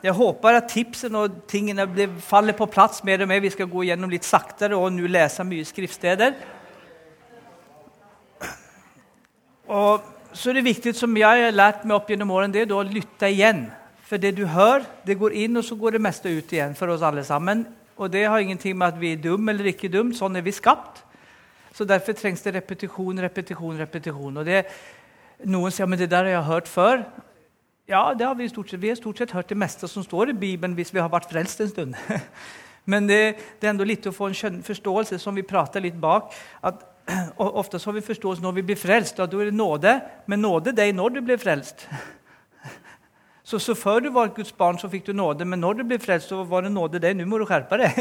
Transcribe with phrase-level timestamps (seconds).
[0.00, 1.84] Jeg håper at tipset og tingene
[2.24, 3.42] faller på plass mer og mer.
[3.44, 6.38] Vi skal gå gjennom litt saktere og nå lese mye skriftsteder.
[9.70, 12.72] Og så er det viktig, som jeg har lært meg opp gjennom årene, det er
[12.74, 13.66] å lytte igjen.
[14.08, 16.90] For det du hører, det går inn, og så går det meste ut igjen for
[16.90, 17.66] oss alle sammen.
[18.00, 20.14] Og det har ingenting med at vi er dum eller ikke dum.
[20.16, 21.04] Sånn er vi skapt.
[21.76, 24.40] Så derfor trengs det repetisjon, repetisjon, repetisjon.
[24.40, 24.64] Og det,
[25.46, 27.04] noen sier men det der har jeg hørt før.
[27.90, 28.80] Ja, det har vi stort sett.
[28.80, 31.26] Vi har stort sett hørt det meste som står i Bibelen hvis vi har vært
[31.26, 31.94] frelst en stund.
[32.90, 33.16] Men det,
[33.58, 36.30] det er enda litt å få en forståelse, som vi prater litt bak.
[36.62, 36.84] at
[37.36, 39.18] Ofte har vi forståelse når vi blir frelst.
[39.18, 39.96] at da er det nåde.
[40.30, 41.88] Men nåde er når du blir frelst.
[43.50, 45.96] Så, så før du var Guds barn, så fikk du nåde, men når du ble
[45.98, 47.16] frelst, så var det nåde deg.
[47.18, 47.96] Nå må du skjerpe deg.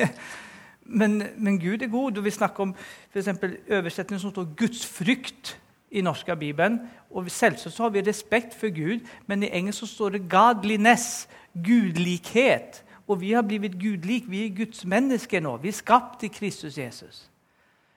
[1.00, 2.17] Men, men, Gud er god.
[2.17, 2.76] og Vi snakker om
[3.14, 5.52] for oversetningen som står 'Guds frykt'
[5.92, 6.80] i norske Bibelen.
[7.12, 11.28] Og Selvsagt har vi respekt for Gud, men i engelsk så står det 'godliness',
[11.64, 12.84] gudlikhet.
[13.08, 14.23] Og vi har blitt gudlik.
[14.28, 15.58] Vi er Guds mennesker nå.
[15.58, 17.30] Vi er skapt i Kristus Jesus.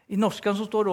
[0.09, 0.93] I norsken så står det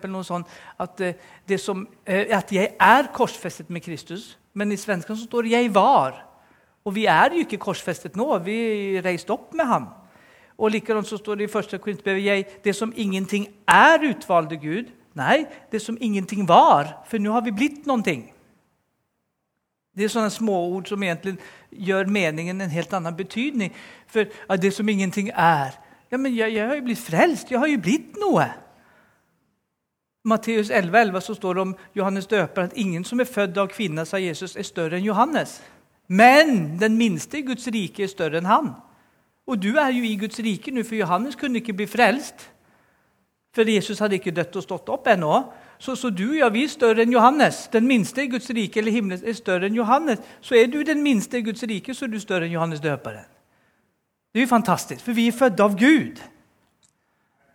[0.00, 0.44] for noe sånn
[0.78, 4.38] at, eh, som, eh, at jeg er korsfestet med Kristus.
[4.54, 6.22] Men i svensken så står det 'jeg var'.
[6.84, 8.38] Og vi er jo ikke korsfestet nå.
[8.38, 9.88] Vi reiste opp med ham.
[10.58, 11.80] Og likedan så står det i 1.
[11.80, 14.90] Korinterbrevet det som ingenting er, utvalgte Gud.
[15.20, 16.94] Nei, det som ingenting var.
[17.08, 18.24] For nå har vi blitt noen ting.
[19.96, 21.36] Det er sånne småord som egentlig
[21.70, 23.74] gjør meningen en helt annen betydning.
[24.08, 25.76] For det som ingenting er
[26.10, 27.50] Ja, men jeg, jeg har jo blitt frelst.
[27.52, 28.48] Jeg har jo blitt noe.
[30.26, 33.68] Matteus 11, 11 så står det om Johannes døper at ingen som er født av
[33.70, 35.60] kvinne, sa Jesus, er større enn Johannes.
[36.10, 38.72] Men den minste i Guds rike er større enn han.
[39.46, 42.50] Og du er jo i Guds rike nå, for Johannes kunne ikke bli frelst.
[43.54, 45.42] For Jesus hadde ikke dødd og stått opp ennå.
[45.80, 47.64] Så, så, du ja, vi er større enn Johannes.
[47.72, 50.20] Den minste i Guds rike eller himmelen er større enn Johannes.
[50.40, 53.26] Så er du den minste i Guds rike, så er du større enn Johannes døperen.
[54.30, 56.20] Det er jo fantastisk, for vi er født av Gud.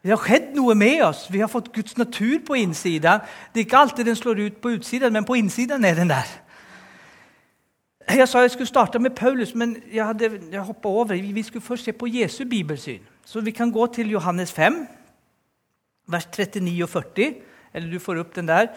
[0.05, 1.23] Det har skjedd noe med oss.
[1.31, 3.23] Vi har fått Guds natur på innsiden.
[3.53, 6.27] Det er ikke alltid den slår ut på utsiden, men på innsiden er den der.
[8.09, 11.15] Jeg sa jeg skulle starte med Paulus, men jeg, hadde, jeg hoppa over.
[11.15, 13.01] Vi skulle først se på Jesu bibelsyn.
[13.25, 14.87] Så vi kan gå til Johannes 5,
[16.11, 17.35] vers 39 og 40.
[17.75, 18.69] Eller du får opp den der.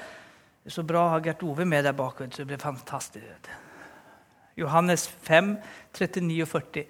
[0.66, 2.18] Er så bra å ha Gert Ove med der bak.
[2.18, 3.48] så det blir fantastisk.
[4.58, 5.56] Johannes 5,
[5.94, 6.84] 39 og 40.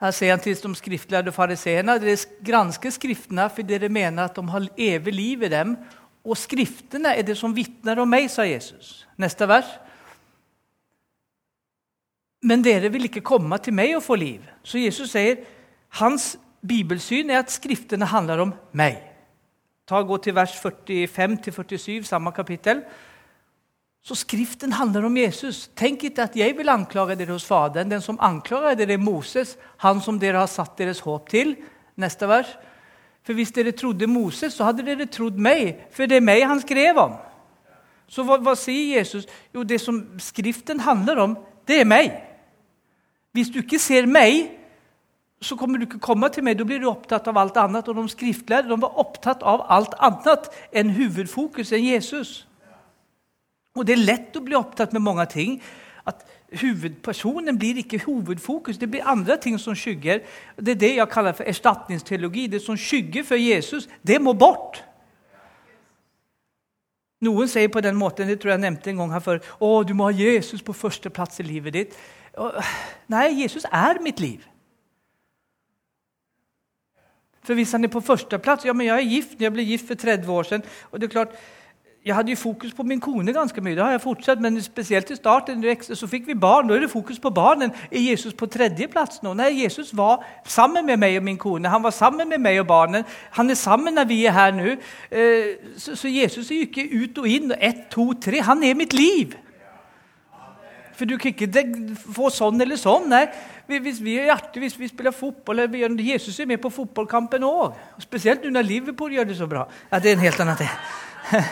[0.00, 4.44] Her sier han til de skriftlærde fariseerne dere gransker Skriftene for dere mener at de
[4.52, 5.76] har evig liv i dem.
[6.24, 9.06] Og Skriftene er det som vitner om meg, sa Jesus.
[9.16, 9.68] Neste vers.
[12.44, 14.44] Men dere vil ikke komme til meg og få liv.
[14.62, 15.40] Så Jesus sier
[16.00, 16.34] hans
[16.66, 19.15] bibelsyn er at Skriftene handler om meg.
[19.86, 22.82] Ta Gå til vers 45-47, samme kapittel.
[24.06, 25.66] Så Skriften handler om Jesus.
[25.78, 27.90] Tenk ikke at jeg vil anklage dere hos Faderen.
[27.90, 31.56] Den som anklager dere, er Moses, han som dere har satt deres håp til.
[31.98, 32.52] Neste vers.
[33.26, 36.62] For hvis dere trodde Moses, så hadde dere trodd meg, for det er meg han
[36.62, 37.16] skrev om.
[38.06, 39.26] Så hva, hva sier Jesus?
[39.54, 41.34] Jo, det som Skriften handler om,
[41.66, 42.12] det er meg.
[43.34, 44.52] Hvis du ikke ser meg,
[45.40, 46.56] så kommer du ikke komme til meg.
[46.58, 47.88] Da blir du opptatt av alt annet.
[47.88, 52.46] Og de skriftlærde var opptatt av alt annet enn hovedfokus enn Jesus.
[53.76, 55.60] Og Det er lett å bli opptatt med mange ting.
[56.08, 60.20] At Hovedpersonen blir ikke hovedfokus, det blir andre ting som skygger.
[60.56, 62.46] Det er det jeg kaller for erstatningsteologi.
[62.46, 64.78] Det som skygger for Jesus, det må bort.
[67.26, 69.94] Noen sier på den måten, det tror jeg nevnte en gang her før, å, du
[69.96, 71.96] må ha Jesus på førsteplass i livet ditt.
[73.10, 74.44] Nei, Jesus er mitt liv.
[77.46, 79.94] For hvis han er på førsteplass ja, men Jeg er gift, jeg ble gift for
[79.94, 80.64] 30 år siden.
[80.90, 81.36] og det er klart,
[82.06, 83.74] jeg hadde jo fokus på min kone ganske mye.
[83.74, 86.66] Det har jeg fortsatt, men spesielt i starten så fikk vi barn.
[86.66, 87.72] Nå er det fokus på barnen.
[87.90, 89.32] Er Jesus på tredjeplass nå?
[89.34, 91.68] Nei, Jesus var sammen med meg og min kone.
[91.68, 93.02] Han var sammen med meg og barnen.
[93.30, 94.76] Han er sammen når vi er her nå.
[95.10, 97.52] Eh, så Jesus er jo ikke ut og inn.
[97.58, 98.38] Ett, to, tre.
[98.38, 99.34] Han er mitt liv.
[100.96, 101.64] For du kan ikke
[101.96, 103.08] få sånn eller sånn.
[103.12, 103.26] nei.
[103.66, 107.74] Hvis vi er hjerte, hvis vi spiller fotball eller Jesus er med på fotballkampen òg.
[108.00, 109.66] Spesielt når Liverpool gjør det så bra.
[109.90, 110.74] Ja, Det er en helt annen ting.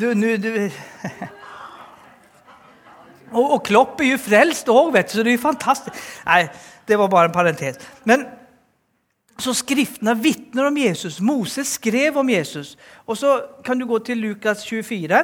[0.00, 0.48] Du, nu, du.
[3.32, 5.96] Og, og, Klopp er jo frelst òg, så det er jo fantastisk.
[6.26, 6.42] Nei,
[6.88, 7.78] det var bare en parentes.
[8.08, 8.26] Men
[9.40, 11.16] så Skriftene vitner om Jesus.
[11.24, 12.76] Moses skrev om Jesus.
[13.06, 15.22] Og så kan du gå til Lukas 24.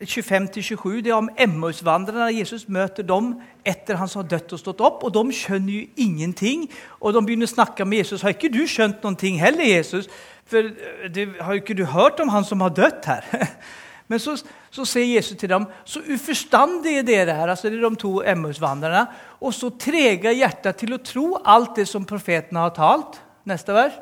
[0.00, 2.38] 25-27, Det er om Emmausvandrerne.
[2.38, 3.34] Jesus møter dem
[3.64, 5.04] etter han har dødd og stått opp.
[5.04, 6.70] og De skjønner jo ingenting.
[7.00, 8.22] og De begynner å snakke med Jesus.
[8.22, 10.08] Har ikke du skjønt noen ting heller, Jesus?
[10.44, 10.68] For
[11.08, 13.24] det, Har ikke du hørt om han som har dødd her?
[14.08, 14.36] Men så,
[14.70, 19.06] så sier Jesus til dem, så uforstandige dere er, altså det er de to Emmausvandrerne,
[19.40, 23.18] og så trega hjertet til å tro alt det som profetene har talt.
[23.46, 23.96] Neste vers.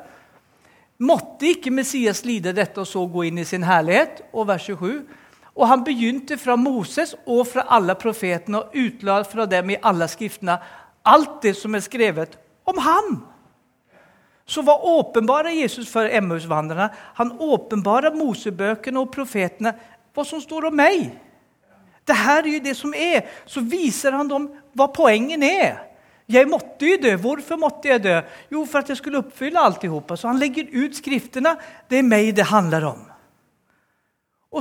[1.01, 4.21] Måtte ikke Messias lide dette og så gå inn i sin herlighet?
[4.33, 5.01] Og vers 27.
[5.55, 10.07] Og han begynte fra Moses og fra alle profetene og utla fra dem i alle
[10.11, 10.57] skriftene
[11.05, 12.35] alt det som er skrevet
[12.67, 13.15] om ham.
[14.45, 16.91] Så hva åpenbarer Jesus for Emmausvandrerne?
[17.17, 19.73] Han åpenbarer Mosebøkene og profetene
[20.13, 21.07] hva som står om meg.
[22.05, 23.25] Det her er jo det som er.
[23.49, 25.81] Så viser han dem hva poengen er.
[26.29, 27.15] Jeg måtte jo dø.
[27.21, 28.19] Hvorfor måtte jeg dø?
[28.53, 31.57] Jo, for at jeg skulle oppfylle alt Så han legger ut skriftene.
[31.89, 33.14] Det er meg det handler om.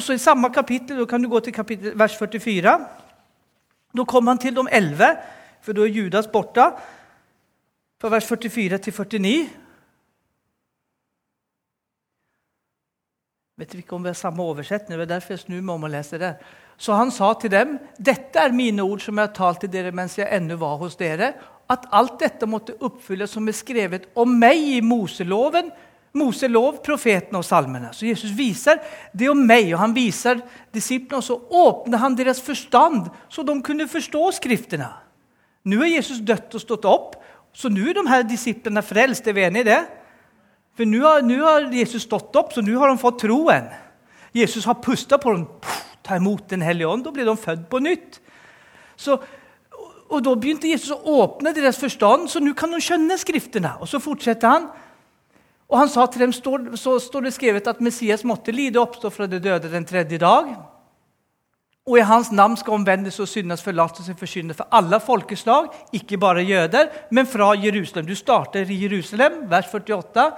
[0.00, 2.78] Så I samme kapittel da kan du gå til kapittel, vers 44.
[3.96, 5.16] Da kommer han til de 11,
[5.62, 6.72] for da er Judas borte.
[8.00, 9.48] Fra vers 44 til 49.
[13.54, 15.92] Vet ikke om vi har samme oversettelse, det er derfor jeg snur meg om og
[15.94, 16.32] leser det.
[16.76, 19.92] Så han sa til dem, dette er mine ord som jeg har talt til dere
[19.94, 21.28] mens jeg ennå var hos dere,
[21.70, 25.70] at alt dette måtte oppfylles som er skrevet om meg i Moseloven,
[26.14, 27.90] Moselov, profetene og salmene.
[27.90, 28.78] Så Jesus viser
[29.10, 30.44] det om meg, og han viser
[30.74, 31.34] disiplene, og så
[31.64, 34.92] åpner han deres forstand, så de kunne forstå Skriftene.
[35.66, 37.16] Nå er Jesus dødt og stått opp,
[37.54, 39.26] så nå er de her disiplene frelst.
[39.26, 39.80] Er vi enige i det?
[40.74, 43.70] For nå har, har, Jesus stått opp, så nå har de fått troen.
[44.34, 45.46] Jesus har pustet på dem.
[46.04, 47.04] Ta imot Den hellige ånd.
[47.06, 48.20] Da blir de født på nytt.
[48.96, 49.18] Så,
[50.10, 53.76] og Da begynte Jesus å åpne deres forstand, så nå kan de skjønne Skriftene.
[53.80, 54.68] Og Så fortsetter han.
[55.74, 56.32] Og han sa til dem,
[56.78, 60.20] så står det skrevet at Messias måtte lide og oppstå fra de døde den tredje
[60.22, 60.52] dag.
[61.84, 65.66] Og i hans navn skal omvendes og syndes forlatelse forkynne for alle folkeslag,
[65.98, 68.06] ikke bare jøder, men fra Jerusalem.
[68.06, 70.28] Du starter i Jerusalem, vers 48.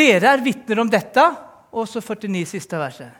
[0.00, 1.28] Dere er vitner om dette.
[1.76, 3.10] Og så 49 siste verset.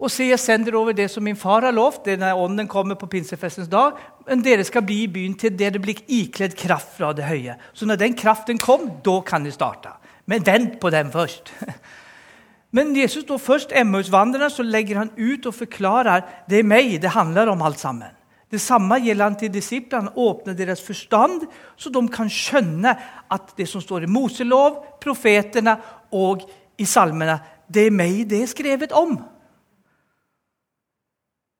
[0.00, 3.08] Og se, jeg sender over det som min far har lovt, denne ånden kommer på
[3.10, 3.98] pinsefestens dag.
[4.28, 7.58] Men dere skal bli i byen til dere blir ikledd kraft fra det høye.
[7.74, 9.90] Så når den kraften kom, da kan de starte.
[10.30, 11.50] Men vent på den først.
[12.76, 17.16] Men Jesus står først Emmausvandrerne, så legger han ut og forklarer det er meg det
[17.16, 18.14] handler om alt sammen.
[18.50, 20.10] Det samme gjelder han til disiplene.
[20.18, 21.44] Åpner deres forstand,
[21.76, 22.94] så de kan skjønne
[23.30, 25.76] at det som står i Moselov, profetene
[26.14, 26.46] og
[26.78, 27.38] i salmene,
[27.70, 29.18] det er meg det er skrevet om.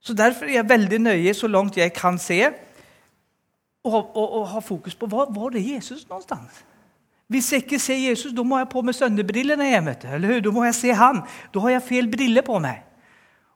[0.01, 2.41] Så Derfor er jeg veldig nøye, så langt jeg kan se,
[3.85, 6.65] og, ha fokus på hva var det Jesus någonstans.
[7.31, 9.95] Hvis jeg ikke ser Jesus, da må jeg på meg sønnebrillene hjemme.
[10.17, 11.23] Eller Da må jeg se han.
[11.55, 12.83] Da har jeg feil briller på meg.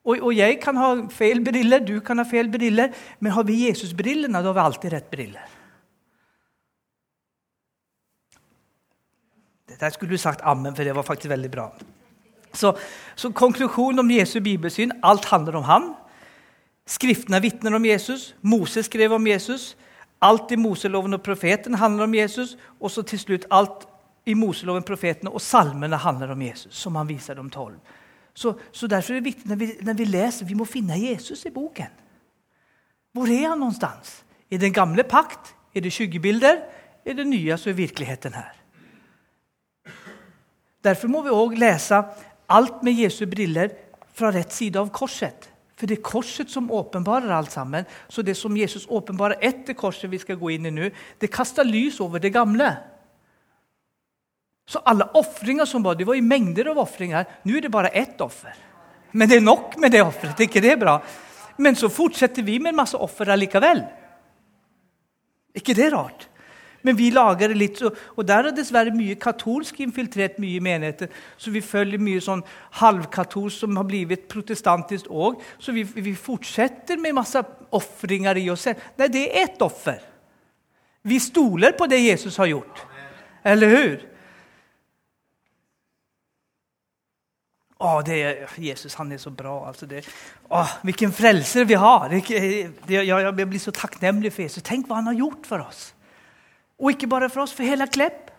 [0.04, 2.92] Og, og, jeg kan ha feil briller, du kan ha feil briller,
[3.24, 5.52] men har vi Jesus-brillene, da har vi alltid rett briller.
[9.80, 11.70] Der skulle du sagt ammen, for det var faktisk veldig bra.
[12.52, 12.74] Så,
[13.16, 15.88] så konklusjonen om Jesu bibelsyn alt handler om ham.
[16.86, 18.34] Skriftene vitner om Jesus.
[18.42, 19.72] Moses skrev om Jesus.
[20.24, 22.56] Alt i Moseloven og profeten handler om Jesus.
[22.80, 23.84] Og så til slutt alt
[24.26, 26.74] i Moseloven, profetene og salmene handler om Jesus.
[26.76, 27.76] som han viser de tolv.
[28.34, 31.44] Så, så, Derfor er det viktig når vi, når vi, leser, vi må finne Jesus
[31.46, 31.92] i boken.
[33.12, 34.24] Hvor er han någonstans?
[34.50, 35.54] I den gamle pakt?
[35.74, 36.62] Er det skyggebilder?
[37.06, 38.52] Er det nye som er virkeligheten her?
[40.84, 42.02] Derfor må vi òg lese
[42.48, 43.72] alt med Jesu briller
[44.14, 45.48] fra rett side av korset.
[45.74, 47.86] For det er korset som åpenbarer alt sammen.
[48.08, 51.66] Så det som Jesus åpenbarer etter korset, vi skal gå inn i nå, det kaster
[51.66, 52.68] lys over det gamle.
[54.70, 57.26] Så alle ofringer som var, det var i mengder av ofringer.
[57.44, 58.54] Nå er det bare ett offer.
[59.14, 60.40] Men det er nok med det offeret.
[60.40, 60.98] ikke det er bra?
[61.56, 63.84] Men så fortsetter vi med masse offer likevel.
[65.54, 66.23] ikke det rart?
[66.84, 71.08] Men vi lager det litt, og der er dessverre mye katolsk infiltrert mye i menigheter.
[71.40, 72.42] Så vi følger mye sånn
[72.80, 75.40] halvkatolsk som har blitt protestantisk òg.
[75.56, 77.40] Så vi, vi, fortsetter med masse
[77.74, 78.84] ofringer i oss selv.
[79.00, 80.02] Nei, det er ett offer.
[81.08, 82.84] Vi stoler på det Jesus har gjort.
[83.48, 84.04] Eller hur?
[87.80, 89.56] Å, det er, Jesus han er så bra.
[89.72, 90.04] Altså det,
[90.52, 92.12] å, hvilken frelser vi har!
[92.12, 94.64] Jeg blir så takknemlig for Jesus.
[94.64, 95.93] Tenk hva han har gjort for oss.
[96.80, 98.30] Og ikke bare for oss, for hele Klepp,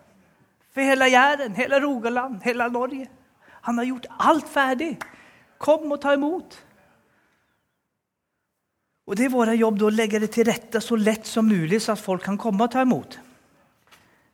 [0.74, 3.08] for hele Jæren, hele Rogaland, hele Norge.
[3.66, 4.96] Han har gjort alt ferdig.
[5.58, 6.58] Kom og ta imot.
[9.06, 11.94] Og Det er vår jobb å legge det til rette så lett som mulig, så
[11.94, 13.20] at folk kan komme og ta imot.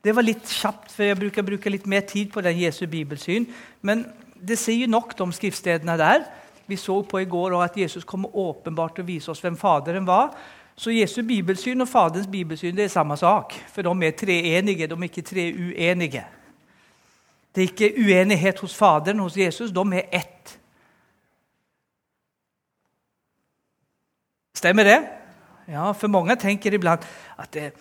[0.01, 3.45] Det var litt kjapt, for jeg bruker bruke litt mer tid på den Jesu bibelsyn.
[3.85, 4.05] Men
[4.41, 6.23] det sier nok de skriftstedene der.
[6.65, 10.07] Vi så på i går at Jesus kom åpenbart til å vise oss hvem Faderen
[10.07, 10.31] var.
[10.81, 13.53] Så Jesu bibelsyn og Faderens bibelsyn det er samme sak.
[13.69, 16.23] For de er tre enige, de er ikke tre uenige.
[17.55, 19.71] Det er ikke uenighet hos Faderen, hos Jesus.
[19.71, 20.59] De er ett.
[24.57, 24.97] Stemmer det?
[25.67, 27.05] Ja, for mange tenker iblant
[27.37, 27.71] at, det,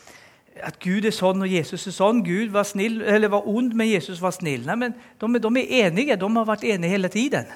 [0.57, 2.21] at Gud er sånn og Jesus er sånn.
[2.25, 3.01] Gud var, snill,
[3.33, 4.69] var ond, men Jesus var snill.
[4.69, 6.21] Nei, men de, de er enige.
[6.21, 7.49] De har vært enige hele tiden.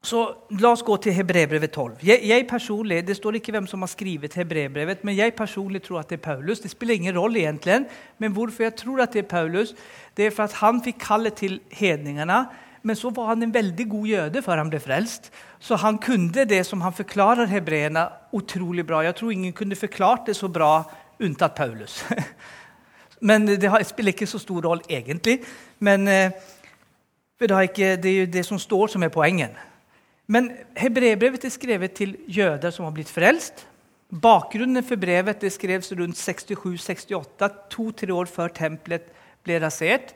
[0.00, 0.20] Så
[0.56, 1.98] la oss gå til Hebrebrevet 12.
[2.08, 6.00] Jeg, jeg personlig, Det står ikke hvem som har skrevet Hebrebrevet, men jeg personlig tror
[6.00, 6.60] at det er Paulus.
[6.60, 7.84] Det spiller ingen rolle egentlig.
[8.18, 9.74] Men hvorfor jeg tror at det er Paulus,
[10.16, 12.46] det er for at han fikk kallet til hedningene.
[12.82, 15.30] Men så var han en veldig god jøde før han ble frelst.
[15.60, 19.02] Så han kunne det som han forklarer hebreerne, utrolig bra.
[19.04, 20.84] Jeg tror ingen kunne forklart det så bra
[21.20, 22.04] unntatt Paulus.
[23.20, 25.42] Men det spiller ikke så stor rolle egentlig.
[25.78, 26.32] Men eh,
[27.40, 29.50] det er, ikke, det er jo det som står, som er poenget.
[30.30, 33.64] Men hebreerbrevet er skrevet til jøder som har blitt frelst.
[34.10, 39.08] Bakgrunnen for brevet det skrevs rundt 67-68, to-tre år før tempelet
[39.46, 40.12] ble rasert.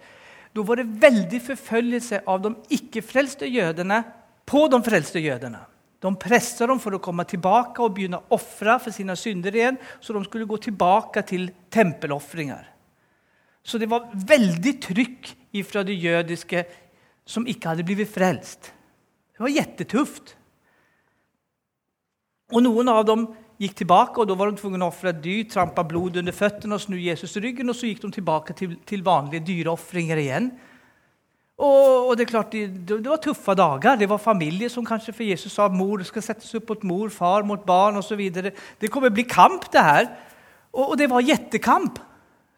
[0.55, 4.03] Da var det veldig forfølgelse av de ikke-frelste jødene
[4.47, 5.63] på de frelste jødene.
[6.05, 9.79] De presset dem for å komme tilbake og begynne å ofre for sine synder igjen,
[10.05, 12.67] så de skulle gå tilbake til tempelofringer.
[13.65, 15.31] Så det var veldig trykk
[15.65, 16.65] fra de jødiske
[17.25, 18.75] som ikke hadde blitt frelst.
[19.35, 20.37] Det var jättetufft.
[22.55, 23.25] Og noen av dem
[23.59, 26.77] gikk tilbake, og da var de tvungna å ofre et dyr, trampa blod under føttene
[26.77, 30.53] og snu Jesus ryggen og så gikk de tilbake til, til vanlige dyreofringer igjen.
[31.55, 33.99] Og, og, det er klart, det, det, var tuffa dager.
[33.99, 37.47] Det var familjer som kanskje for Jesus sa mor skal settes opp mot mor, far
[37.47, 38.23] mot barn osv.
[38.35, 40.09] Det kommer bli kamp det her.
[40.75, 42.01] Og, og det var jättekamp.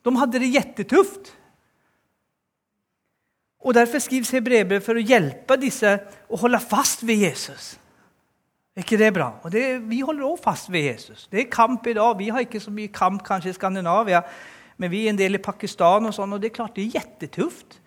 [0.04, 1.34] De hadde det jättetufft.
[3.64, 5.96] Og Derfor skrives hebreerbrevet for å hjelpe disse
[6.28, 7.74] å holde fast ved Jesus.
[8.76, 9.30] Er ikke det bra?
[9.42, 11.28] Og det, Vi holder også fast ved Jesus.
[11.32, 12.18] Det er kamp i dag.
[12.18, 14.20] Vi har ikke så mye kamp kanskje i Skandinavia,
[14.76, 17.00] men vi er en del i Pakistan, og sånn, og det er klart det er
[17.00, 17.80] jättetufft.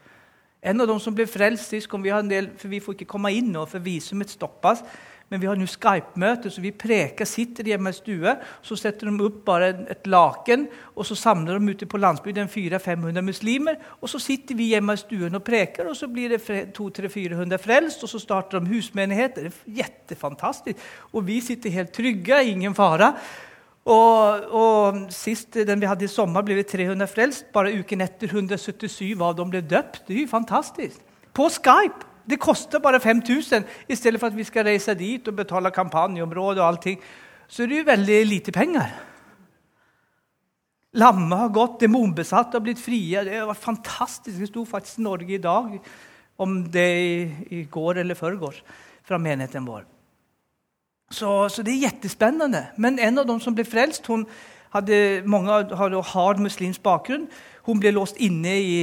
[0.61, 2.97] En av dem som ble frelst sist, kom vi har en del, for vi får
[2.97, 4.81] ikke komme inn nå, for visumet stoppes.
[5.29, 8.31] Men vi har nå Skype-møte, så vi preker, sitter hjemme i stue.
[8.65, 13.25] Så setter de opp bare et laken, og så samler de ute på landsbygden 400-500
[13.25, 13.77] muslimer.
[14.01, 16.41] Og så sitter vi hjemme i stuen og preker, og så blir det
[16.77, 18.05] 200-400 frelst.
[18.05, 19.45] Og så starter de husmenigheter.
[19.49, 20.89] Det er jättefantastisk.
[21.13, 23.13] Og vi sitter helt trygge, ingen fare.
[23.89, 27.49] Og, og, Sist den vi hadde i sommer, ble vi 300 frelst.
[27.53, 30.07] Bare uken etter 177 av dem ble døpt.
[30.07, 31.03] Det er jo fantastisk.
[31.37, 32.08] På Skype!
[32.29, 36.61] Det koster bare 5000 i stedet for at vi skal reise dit og betale kampanjeområde.
[36.61, 36.99] og allting.
[37.47, 38.89] Så det er jo veldig lite penger.
[40.93, 43.23] Lamme har gått, demonbesatte har blitt frie.
[43.25, 44.39] Det har vært fantastisk.
[44.39, 45.79] Det sto faktisk Norge i dag
[46.37, 46.89] om det
[47.49, 48.61] i, går eller forgårs
[49.05, 49.83] fra menigheten vår.
[51.11, 52.67] Så, så, det er jättespennende.
[52.77, 54.25] Men en av dem som ble frelst, hun
[54.73, 57.27] hadde, mange hadde hard muslimsk bakgrunn.
[57.65, 58.75] Hun ble låst inne i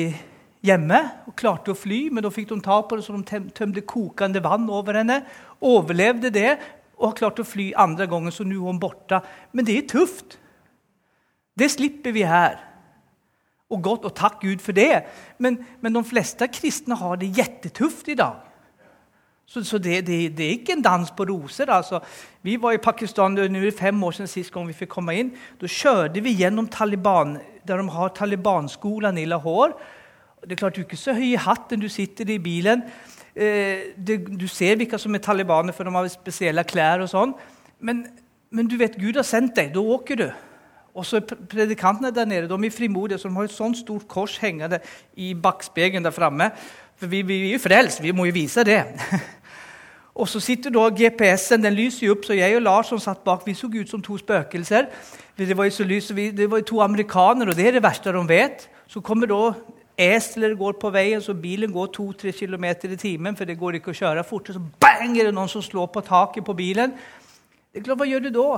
[0.65, 3.85] hjemme og klarte å fly, men da fikk de ta på det, så de tømte
[3.89, 5.21] kokende vann over henne.
[5.61, 6.57] Overlevde det
[6.97, 9.21] og har klart å fly andre gangen, så nå er hun borte.
[9.53, 10.39] Men det er tøft.
[11.57, 12.59] Det slipper vi her.
[13.73, 15.05] Og godt, og takk Gud for det.
[15.43, 18.45] Men, men de fleste kristne har det kjempetøft i dag.
[19.47, 21.71] Så, så det, det, det, er ikke en dans på roser.
[21.71, 22.01] Altså.
[22.43, 25.31] Vi var i Pakistan det er fem år siden sist gang vi fikk komme inn.
[25.61, 27.37] Da kjørte vi gjennom Taliban,
[27.67, 29.77] der de har Talibanskolen i Lahore.
[30.45, 32.83] Det er klart Du er ikke så høy i hatten, du sitter i bilen.
[33.37, 37.03] Eh, du ser hvilke som er talibaner, for de har spesielle klær.
[37.05, 37.35] og sånn.
[37.81, 38.07] Men,
[38.51, 39.73] men, du vet Gud har sendt deg.
[39.75, 40.27] Da åker du.
[40.97, 44.39] Og så Predikantene der nede de er frimodige, så de har et sånt stort kors
[44.41, 44.81] hengende
[45.17, 46.51] i bakspegelen der framme.
[46.97, 48.81] For vi, vi, er jo frelst, vi må jo vise det.
[50.21, 53.21] og så sitter da GPS-en, den lyser jo opp, så jeg og Lars som satt
[53.25, 54.89] bak, vi så ut som to spøkelser.
[55.37, 58.15] Det var jo så lys, det var jo to amerikanere, og det er det verste
[58.17, 58.69] de vet.
[58.89, 59.53] Så kommer da
[59.97, 63.95] Esler går på veien, så bilen går 2-3 km i timen, for det går ikke
[63.95, 64.51] å kjøre fort.
[64.53, 66.93] Så bang, er det noen som slår på taket på bilen.
[67.73, 68.49] Det er klart, Hva gjør du da?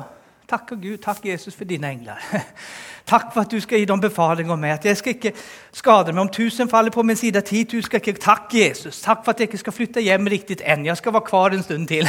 [0.48, 2.18] Takk Gud, takk Jesus for dine engler.
[3.08, 4.74] Takk for at du skal gi dem befaling om meg.
[4.78, 5.32] At jeg skal ikke
[5.72, 6.22] skade meg.
[6.26, 9.00] Om tusen faller på min side, ti tusen skal ikke Takk, Jesus.
[9.04, 10.86] Takk for at jeg ikke skal flytte hjem riktig enn.
[10.88, 12.08] Jeg skal være kvar en stund til.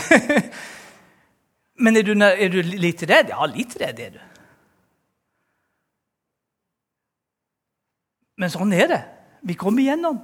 [1.83, 3.31] Men er du, er du litt redd?
[3.31, 4.19] Ja, litt redd er du.
[8.39, 9.01] Men sånn er det.
[9.41, 10.19] Vi kom igjennom.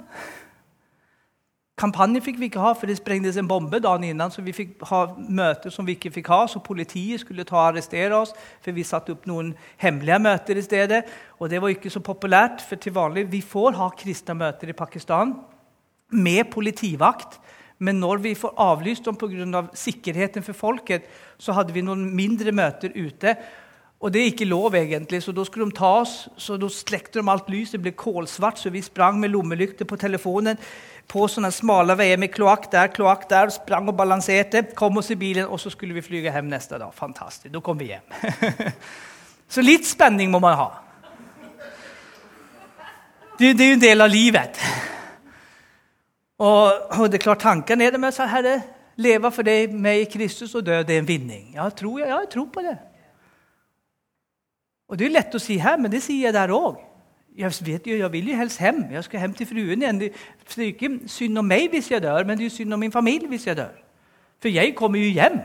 [1.76, 4.32] Kampanje fikk vi ikke ha, for det sprengtes en bombe dagen innan.
[4.32, 7.66] Så vi fikk ha møter som vi ikke fikk ha, så politiet skulle ta og
[7.66, 8.32] arrestere oss.
[8.64, 11.02] For vi satte opp noen hemmelige møter i stedet.
[11.36, 14.78] Og det var ikke så populært, for til vanlig vi får ha kristne møter i
[14.78, 15.34] Pakistan
[16.16, 17.36] med politivakt.
[17.76, 19.44] Men når vi får avlyst dem pga.
[19.60, 21.04] Av sikkerheten for folket,
[21.36, 23.36] så hadde vi noen mindre møter ute.
[23.96, 26.28] Og det er ikke lov, egentlig, så da skulle de ta oss.
[26.36, 29.96] Så da slekte de alt lyset, det ble kålsvart, så vi sprang med lommelykter på
[29.96, 30.60] telefonen
[31.06, 34.64] på sånne smale veier med kloakk der, kloakk der, sprang og balanserte.
[34.76, 36.90] Kom oss i bilen, og så skulle vi flyge hjem neste dag.
[36.94, 37.52] Fantastisk.
[37.54, 38.74] Da kom vi hjem.
[39.54, 40.68] så litt spenning må man ha.
[43.36, 44.60] Det, det er jo en del av livet.
[46.42, 48.58] Og, og det er klart tanken er det med å Herre,
[49.00, 51.54] leve for deg, meg i Kristus, og dø, det er en vinning.
[51.54, 52.76] Ja, jeg ja, jeg tror på det.
[54.88, 56.78] Og Det er lett å si her, men det sier jeg der òg.
[57.36, 58.86] Jeg vet jo, jeg vil jo helst hjem.
[58.94, 59.98] Jeg skal hjem til fruen igjen.
[60.00, 60.12] Det
[60.56, 63.28] er ikke synd om meg hvis jeg dør, men det er synd om min familie
[63.28, 63.74] hvis jeg dør.
[64.40, 65.36] For jeg kommer jo hjem.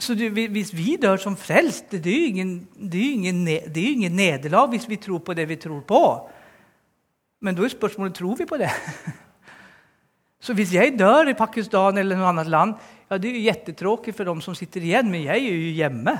[0.00, 2.52] Så det, hvis vi dør som frelst, det er jo ingen,
[2.90, 6.02] ingen nederlag hvis vi tror på det vi tror på.
[7.40, 8.70] Men da er spørsmålet tror vi på det.
[10.44, 12.74] Så hvis jeg dør i Pakistan eller noe annet land,
[13.10, 16.16] ja, det er jo kjempetråkig for dem som sitter igjen, men jeg er jo hjemme.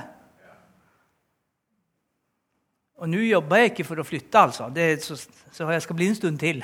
[3.01, 4.67] Og nå jobber jeg ikke for å flytte, altså.
[5.01, 5.17] Så,
[5.49, 6.61] så, jeg skal bli en stund til.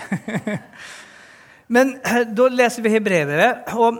[1.74, 3.72] Men eh, da leser vi hebrevet.
[3.74, 3.98] Og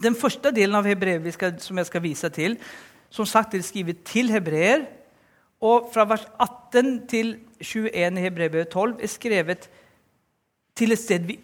[0.00, 2.54] den første delen av hebrevet som jeg skal vise til,
[3.10, 4.86] som sagt er skrevet til hebreer.
[5.60, 9.66] Og fra vers 18 til 21 i hebrevet 12 er skrevet
[10.78, 11.36] til et sted vi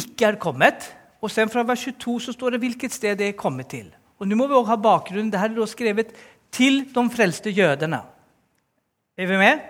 [0.00, 0.88] ikke er kommet.
[1.20, 3.92] Og sen fra vers 22 så står det hvilket sted det er kommet til.
[4.18, 5.28] Og nå må vi også ha bakgrunnen.
[5.32, 6.16] Dette er skrevet
[6.50, 8.00] til de frelste jødene.
[9.20, 9.60] Er vi med?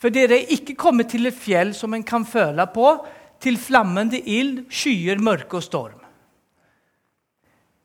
[0.00, 2.92] For dere er ikke kommet til et fjell som en kan føle på,
[3.40, 5.98] til flammende ild, skyer, mørke og storm.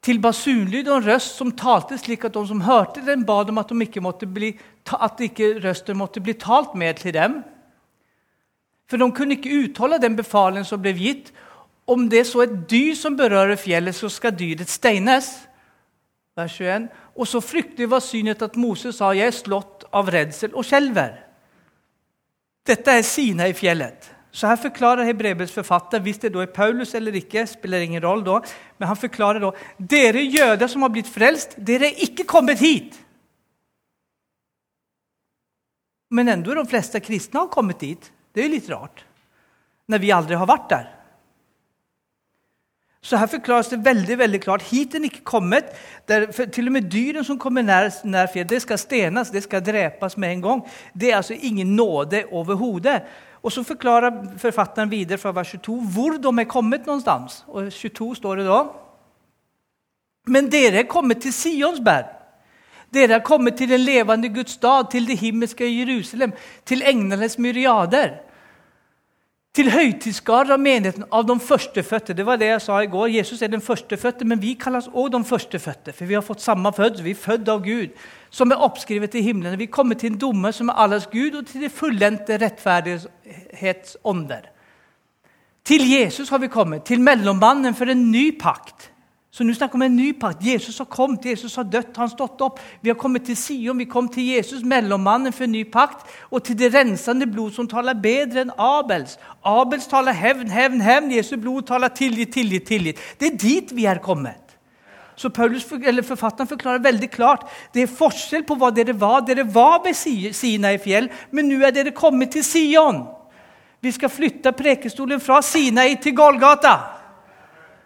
[0.05, 3.59] Til basunlyd og en røst som talte slik at de som hørte den, bad om
[3.59, 4.53] at, de ikke måtte bli,
[4.95, 7.39] at ikke røsten måtte bli talt med til dem.
[8.87, 11.33] For de kunne ikke utholde den befalen som ble gitt.
[11.89, 15.33] Om det er så et dyr som berører fjellet, så skal dyret steines.
[16.37, 16.87] Vers 21.
[17.15, 21.15] Og så fryktelig var synet at Moses sa, 'Jeg er slått av redsel og skjelver'.
[22.65, 24.11] Dette er Sina i fjellet.
[24.35, 28.25] Så her forklarer Hebrebels forfatter, hvis det da er Paulus eller ikke, spiller ingen rolle
[28.25, 28.41] da,
[28.77, 32.97] men han forklarer da dere jøder som har blitt frelst, dere er ikke kommet hit.
[36.11, 38.11] Men enda de fleste kristne har kommet dit.
[38.35, 39.05] Det er litt rart,
[39.87, 40.94] når vi aldri har vært der.
[43.05, 44.63] Så her forklares det veldig veldig klart.
[44.65, 45.67] Hit er ikke kommet.
[46.09, 49.61] Der, til og med dyrene som kommer nær, nær fjellet, det skal stenes, det skal
[49.61, 50.63] drepes med en gang.
[50.93, 53.03] Det er altså ingen nåde overhodet.
[53.43, 56.85] Og så forklarer forfatteren videre fra vers 22 hvor de er kommet.
[56.85, 57.45] någonstans.
[57.47, 58.59] Og 22 står det da.
[60.25, 62.09] Men dere er kommet til Sionsberg.
[62.93, 66.33] Dere er kommet til den levende Guds stad, til det himmelske Jerusalem,
[66.65, 68.24] til englenes myriader
[69.55, 72.13] til høytidsskader av menigheten av de førstefødte.
[72.17, 73.07] Det var det jeg sa i går.
[73.13, 75.93] Jesus er den førstefødte, men vi kalles også de førstefødte.
[75.95, 77.05] For vi har fått samme fødsel.
[77.05, 77.89] Vi er født av Gud,
[78.29, 79.59] som er oppskrevet i himmelen.
[79.59, 84.43] Vi kommer til en dommer som er alles Gud, og til det fullendte rettferdighetsånder.
[85.65, 88.91] Til Jesus har vi kommet, til mellommannen for en ny pakt.
[89.35, 90.45] Så nå snakker vi om en ny pakt.
[90.47, 92.61] Jesus har kommet, Jesus har dødt, han har stått opp.
[92.79, 96.45] Vi har kommet til Sion, vi kom til Jesus, mellommannen for en ny pakt, og
[96.47, 99.17] til det rensende blod som taler bedre enn Abels.
[99.43, 101.11] Abels taler hevn, hevn, hevn.
[101.17, 103.03] Jesu blod taler tilgitt, tilgitt, tilgitt.
[103.19, 104.55] Det er dit vi er kommet.
[105.19, 107.45] Så Paulus, Forfatteren forklarer veldig klart
[107.75, 109.19] det er forskjell på hva dere var.
[109.27, 109.99] Dere var ved
[110.31, 113.03] Sinai fjell, men nå er dere kommet til Sion.
[113.83, 116.94] Vi skal flytte prekestolen fra Sinai til Golgata.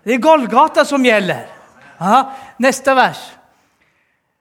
[0.03, 1.45] Det er Golgata som gjelder.
[1.99, 2.21] Aha.
[2.63, 3.21] Neste vers.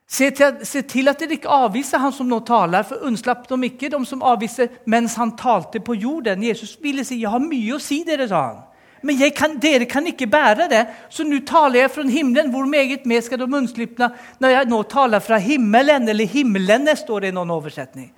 [0.08, 3.58] Se til, se til, at dere ikke avviser han som nå taler, for unnslapp de
[3.66, 6.46] ikke, de som avviser mens han talte på jorden.
[6.46, 8.62] Jesus ville si, 'Jeg har mye å si dere', sa han.
[9.02, 12.50] Men kan, dere kan ikke bære det, så nå taler jeg fra himmelen.
[12.50, 16.08] Hvor meget mer skal de unnslippe når jeg nå taler fra himmelen?
[16.08, 18.10] Eller himmelen, står det i noen oversetning.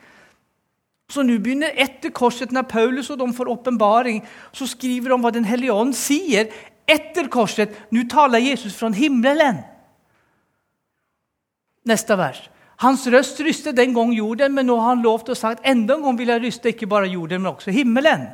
[1.10, 4.22] Så nå begynner etter korset, når Paulus og de får åpenbaring,
[4.52, 6.48] så skriver de hva Den hellige ånd sier
[6.90, 7.74] etter korset.
[7.94, 9.62] Nå taler Jesus fra himmelen.
[11.88, 12.42] Neste vers.
[12.80, 16.06] Hans røst rystet den gang jorden, men nå har han lovt og sagt enda en
[16.06, 18.24] gang vil jeg ryste ikke bare jorden, men også himmelen.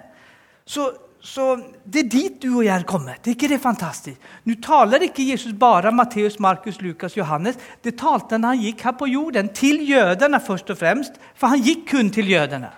[0.66, 0.86] Så,
[1.18, 3.18] så det er dit du og jeg er kommet.
[3.22, 4.30] Det er ikke det fantastisk?
[4.46, 7.58] Nå taler ikke Jesus bare Matteus, Markus, Lukas, Johannes.
[7.82, 11.18] Det talte han gikk her på jorden, til jødene først og fremst.
[11.34, 12.70] For han gikk kun til jødene.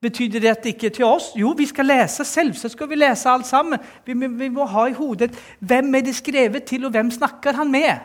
[0.00, 1.32] Betyder det at det ikke er til oss?
[1.34, 2.24] Jo, vi skal lese.
[2.24, 3.80] Selvsagt skal vi lese alt sammen.
[4.06, 7.70] Vi, vi, må ha i hodet hvem er det skrevet til, og hvem snakker han
[7.70, 7.98] med?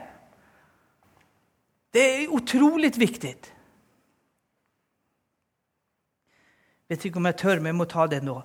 [1.94, 3.36] Det er utrolig viktig.
[6.90, 8.40] Jeg vet ikke om jeg tør, men jeg må ta det nå.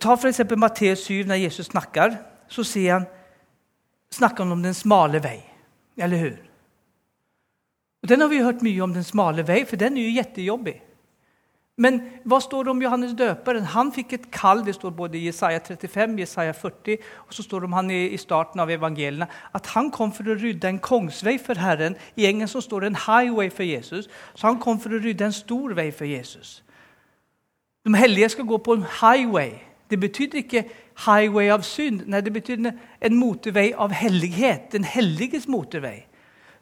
[0.00, 0.40] Ta f.eks.
[0.56, 2.16] Matteus 7, når Jesus snakker.
[2.48, 3.06] Så sier han,
[4.12, 5.38] snakker han om den smale vei.
[5.96, 6.40] Eller hur?
[8.02, 10.80] Og den har vi hørt mye om, den smale vei, for den er jo jättejobbig.
[11.80, 13.64] Men hva står det om Johannes døperen?
[13.72, 17.62] Han fikk et kall, det står både i Jesaja 35 Jesaja 40, og så står
[17.62, 19.28] det om han i starten av evangeliene.
[19.56, 21.96] At han kom for å rydde en kongsvei for Herren.
[22.16, 25.36] I engelsk står det en highway for Jesus, så han kom for å rydde en
[25.36, 26.60] stor vei for Jesus.
[27.88, 29.56] De hellige skal gå på en highway.
[29.90, 30.66] Det betyder ikke
[31.06, 34.70] highway av synd, nei, det betyder en motorvei av hellighet.
[34.76, 36.04] Den helliges motorvei.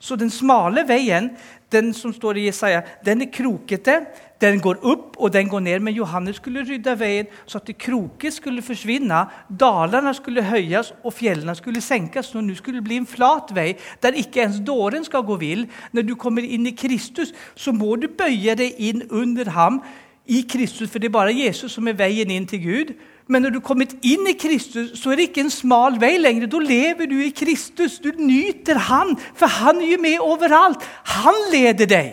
[0.00, 1.28] Så den smale veien,
[1.70, 3.98] den som står i Jesaja, den er krokete.
[4.40, 5.82] Den går opp og den går ned.
[5.84, 9.20] Men Johannes skulle rydde veien så at kroket skulle forsvinne.
[9.60, 12.32] Dalene skulle høyes og fjellene skulle senkes.
[12.34, 15.66] Og nå skulle det bli en flat vei der ikke ens dåren skal gå vill.
[15.92, 19.82] Når du kommer inn i Kristus, så må du bøye deg inn under ham
[20.30, 22.92] i Kristus, for det er bare Jesus som er veien inn til Gud.
[23.30, 26.16] Men når du er kommet inn i Kristus, så er det ikke en smal vei
[26.18, 26.48] lenger.
[26.50, 28.00] Da lever du i Kristus.
[28.02, 30.82] Du nyter Han, for Han er jo med overalt.
[31.14, 32.10] Han leder deg.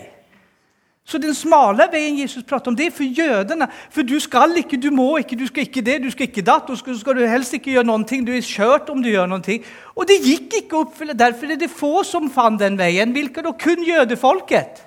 [1.08, 3.70] Så den smale veien Jesus prater om, det er for jødene.
[3.96, 6.70] For du skal ikke, du må ikke, du skal ikke det, du skal ikke datt.
[6.70, 8.26] Og skal, skal du helst ikke gjøre noen ting.
[8.28, 9.64] Du er kjørt om du gjør noen ting.
[9.96, 11.00] Og det gikk ikke opp.
[11.16, 13.16] Derfor er det få som fant den veien.
[13.16, 13.56] Hvilke da?
[13.56, 14.84] Kun jødefolket.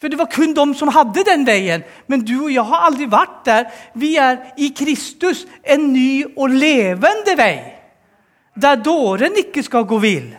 [0.00, 1.84] For det var kun de som hadde den veien.
[2.08, 3.66] Men du og jeg har aldri vært der.
[3.94, 7.56] Vi er i Kristus en ny og levende vei,
[8.56, 10.30] der dåren ikke skal gå vill.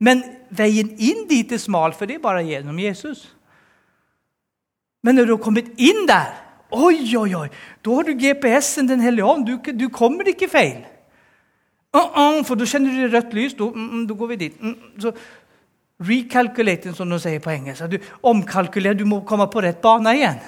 [0.00, 0.22] Men
[0.54, 3.26] veien inn dit er smal, for det er bare gjennom Jesus.
[5.02, 6.30] Men når du har kommet inn der,
[6.74, 7.48] oi, oi, oi,
[7.84, 9.46] da har du GPS-en Den hellige ånd.
[9.46, 10.86] Du, du, kommer ikke feil.
[11.96, 13.54] Uh -uh, for da kjenner du rødt lys.
[13.54, 14.62] Da, mm, mm, går vi dit.
[14.62, 15.12] Mm, så
[15.98, 17.88] Recalculating, som de sier på engelsk.
[17.90, 20.38] Du omkalkulerer, du må komme på rett bane igjen.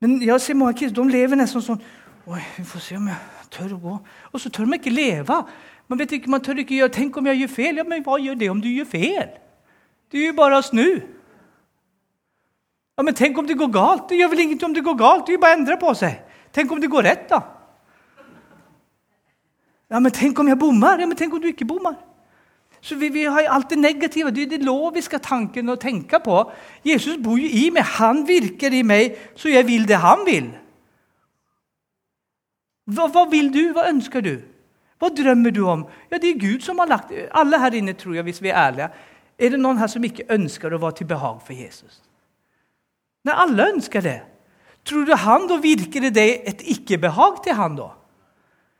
[0.00, 1.80] Men jeg ser mange kristne de lever nesten sånn
[2.28, 3.92] Oi, vi får se om jeg tør å gå.
[4.36, 5.36] Og så tør de ikke leve.
[5.88, 7.78] Man vet ikke, man tør ikke gjøre, Tenk om jeg gjør feil.
[7.80, 9.30] Ja, Men hva gjør det om du gjør feil?
[10.12, 10.84] Det er jo bare å snu.
[12.98, 14.08] Ja, Men tenk om det går galt?
[14.10, 15.24] Det gjør vel ingenting om det går galt.
[15.24, 16.20] Det er jo bare å endre på seg.
[16.52, 17.40] Tenk om det går rett, da?
[19.88, 21.00] Ja, Men tenk om jeg bommer?
[21.00, 21.96] Ja, men tenk om du ikke bommer?
[22.80, 24.30] Så vi, vi har alt det negative.
[24.30, 26.42] Det det loviske tanken å tenke på.
[26.86, 27.84] Jesus bor jo i meg.
[27.98, 30.52] Han virker i meg, så jeg vil det han vil.
[32.88, 33.62] Hva, hva vil du?
[33.76, 34.36] Hva ønsker du?
[34.98, 35.84] Hva drømmer du om?
[36.10, 38.58] Ja, Det er Gud som har lagt Alle her inne, tror jeg, hvis vi er
[38.58, 38.90] ærlige,
[39.38, 42.00] er det noen her som ikke ønsker å være til behag for Jesus?
[43.26, 44.18] Nei, alle ønsker det.
[44.88, 47.92] Tror du han da virker det et ikke-behag til han da?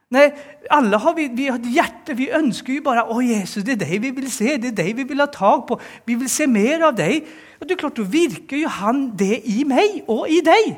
[0.09, 0.31] Nei,
[0.73, 2.15] alle har vi, vi har et hjerte.
[2.17, 4.95] Vi ønsker jo bare å Jesus, det er deg vi vil se, det er deg
[4.97, 5.77] vi vil ha tak på.
[6.09, 7.27] Vi vil se mer av deg.
[7.61, 10.71] Og det er klart, Da virker jo han det i meg og i deg.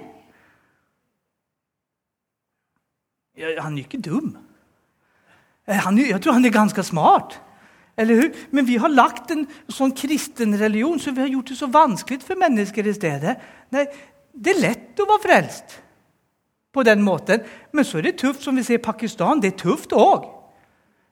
[3.61, 4.35] Han er ikke dum.
[5.65, 7.39] Eh, han, jeg tror han er ganske smart.
[7.97, 12.25] Men vi har lagt en sånn kristen religion så vi har gjort det så vanskelig
[12.25, 13.37] for mennesker i stedet.
[13.71, 13.85] Nei,
[14.33, 15.79] det er lett å være frelst
[16.73, 17.45] på den måten.
[17.73, 19.43] Men så er det tøft, som vi ser i Pakistan.
[19.43, 20.29] Det er tøft òg.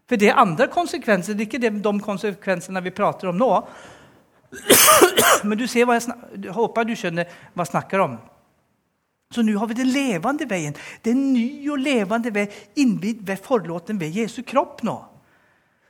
[0.09, 1.37] For det er andre konsekvenser.
[1.37, 3.51] Det er ikke de konsekvensene vi prater om nå.
[5.49, 8.17] Men du ser hva jeg, snakker, håper du skjønner hva jeg snakker om.
[9.35, 10.77] Så nå har vi den levende veien.
[11.05, 12.47] Det er en ny og levende vei
[12.81, 14.97] innvidd ved forlåten ved Jesu kropp nå.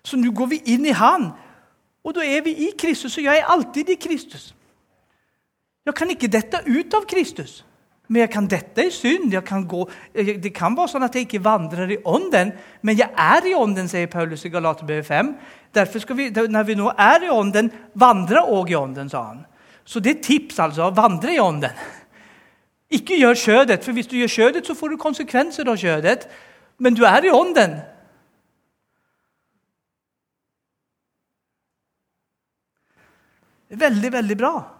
[0.02, 1.28] Så nå går vi inn i Han,
[2.02, 3.18] og da er vi i Kristus.
[3.18, 4.50] Og jeg er alltid i Kristus.
[5.86, 7.62] Jeg kan ikke dette ut av Kristus.
[8.08, 9.32] Men jeg kan dette i synd.
[9.32, 13.10] Jeg Kan gå, det kan være sånn at jeg ikke vandrer i ånden, men jeg
[13.12, 15.34] er i ånden, sier Paulus i Galaterbrevet 5.
[15.74, 19.44] Derfor skal vi, når vi nå er i ånden, vandre òg i ånden, sa han.
[19.84, 20.90] Så det er tips, altså.
[20.96, 21.76] Vandre i ånden.
[22.90, 26.26] Ikke gjør kjødet, for hvis du gjør kjødet, så får du konsekvenser av kjødet.
[26.78, 27.76] Men du er i ånden.
[33.68, 34.77] Veldig, veldig bra.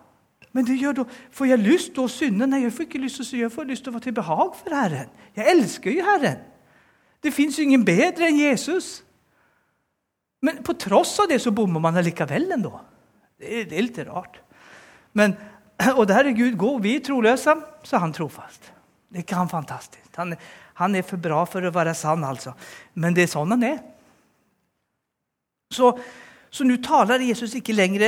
[0.57, 2.47] Men det gjør da, får jeg lyst til å synde?
[2.49, 3.43] Nei, jeg får ikke lyst til å synde.
[3.45, 5.11] Jeg får lyst til å være til behag for Herren.
[5.37, 6.41] Jeg elsker jo Herren.
[7.25, 8.89] Det fins ingen bedre enn Jesus.
[10.45, 12.73] Men på tross av det så bommer man allikevel ennå.
[13.39, 14.41] Det, det er litt rart.
[15.19, 15.35] Men,
[15.99, 16.81] og der er Gud god.
[16.87, 18.73] Vi er troløse, så er han trofast.
[19.09, 20.09] Det er han fantastisk.
[20.19, 20.35] Han,
[20.79, 22.55] han, er for bra for å være sann, altså.
[22.99, 23.79] Men det er sånn han er.
[25.75, 25.93] Så,
[26.51, 28.05] så nå taler Jesus ikke lenger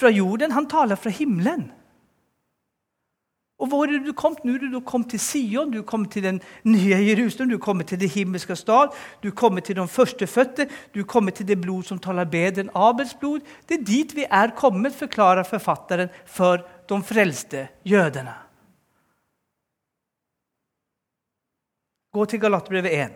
[0.00, 1.68] fra jorden, han taler fra himmelen.
[3.58, 4.42] Og hvor er du kommet?
[4.44, 8.00] Nå du kommet til Sion, du kommet til den nye Jerusalem, du er kommet til
[8.00, 8.90] det himmelske stad,
[9.22, 12.64] du er kommet til de førstefødte, du er kommet til det blod som taler bedre
[12.64, 13.44] enn Abels blod.
[13.68, 18.34] Det er dit vi er kommet, forklarer forfatteren for de frelste jødene.
[22.14, 23.14] Gå til Galaterbrevet 1.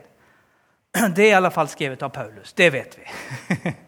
[1.17, 2.55] Det er i alle fall skrevet av Paulus.
[2.55, 3.75] Det vet vi.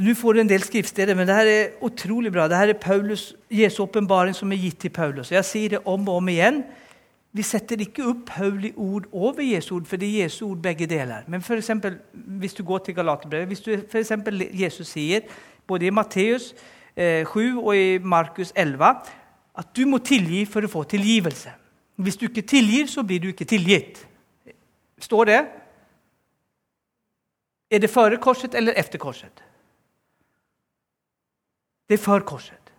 [0.00, 2.46] Nå får du en del skriftsteder, men det her er utrolig bra.
[2.48, 5.32] Det her er Paulus, Jesu åpenbaring som er gitt til Paulus.
[5.32, 6.62] Jeg sier det om og om igjen.
[7.36, 10.88] Vi setter ikke opp Pauli ord over Jesu ord, for det er Jesu ord begge
[10.88, 11.26] deler.
[11.28, 11.98] Men for eksempel,
[12.40, 15.28] hvis du går til Galaterbrevet, hvis du for eksempel, Jesus sier
[15.68, 16.54] både i Matteus
[16.96, 18.88] eh, 7 og i Markus 11
[19.60, 21.52] at du må tilgi for å få tilgivelse.
[22.00, 24.00] Hvis du ikke tilgir, så blir du ikke tilgitt.
[24.98, 25.38] Står det?
[27.70, 29.44] Er det før korset eller etter korset?
[31.90, 32.70] Det er før korset.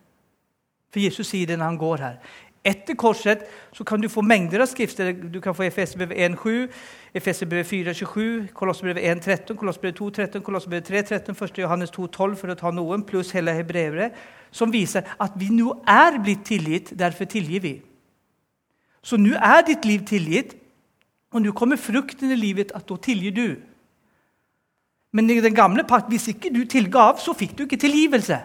[0.91, 2.15] For Jesus sier det når han går her.
[2.63, 3.41] Etter korset
[3.73, 5.11] så kan du få mengder av skrifter.
[5.33, 6.69] Du kan få Efeserbrevet 1,7,
[7.17, 11.59] Efeserbrevet 4,27, Kolosserbrevet 1,13, Kolosserbrevet 2,13, Kolosserbrevet 3,13, 1.
[11.63, 14.15] Johannes 2,12, for å ta noen, pluss hele hebreeret,
[14.53, 17.73] som viser at vi nå er blitt tilgitt, derfor tilgir vi.
[19.03, 20.55] Så nå er ditt liv tilgitt,
[21.33, 23.47] og nå kommer frukten i livet at da tilgir du.
[25.11, 28.37] Men i den gamle pakt, hvis ikke du tilgav, så fikk du ikke tilgivelse.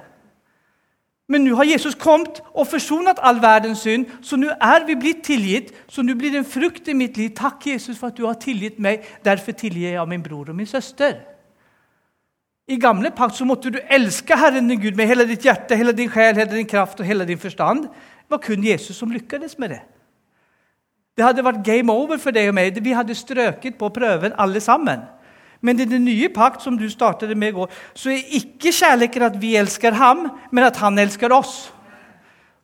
[1.27, 5.25] Men nå har Jesus kommet og forsonet all verdens synd, så nå er vi blitt
[5.27, 5.73] tilgitt.
[5.91, 7.33] Så nå blir det en frukt i mitt liv.
[7.35, 9.03] Takk, Jesus, for at du har tilgitt meg.
[9.27, 11.19] Derfor tilgir jeg min bror og min søster.
[12.67, 15.93] I gamle pakt så måtte du elske Herren din Gud med hele ditt hjerte, hele
[15.95, 17.85] din sjel, hele din kraft og hele din forstand.
[17.87, 19.83] Det var kun Jesus som lykkes med det.
[21.17, 22.79] Det hadde vært game over for deg og meg.
[22.83, 25.07] Vi hadde strøket på prøven alle sammen.
[25.61, 29.23] Men i den nye pakt, som du startet med i går, så er ikke kjærligheten
[29.23, 31.73] at vi elsker ham, men at han elsker oss.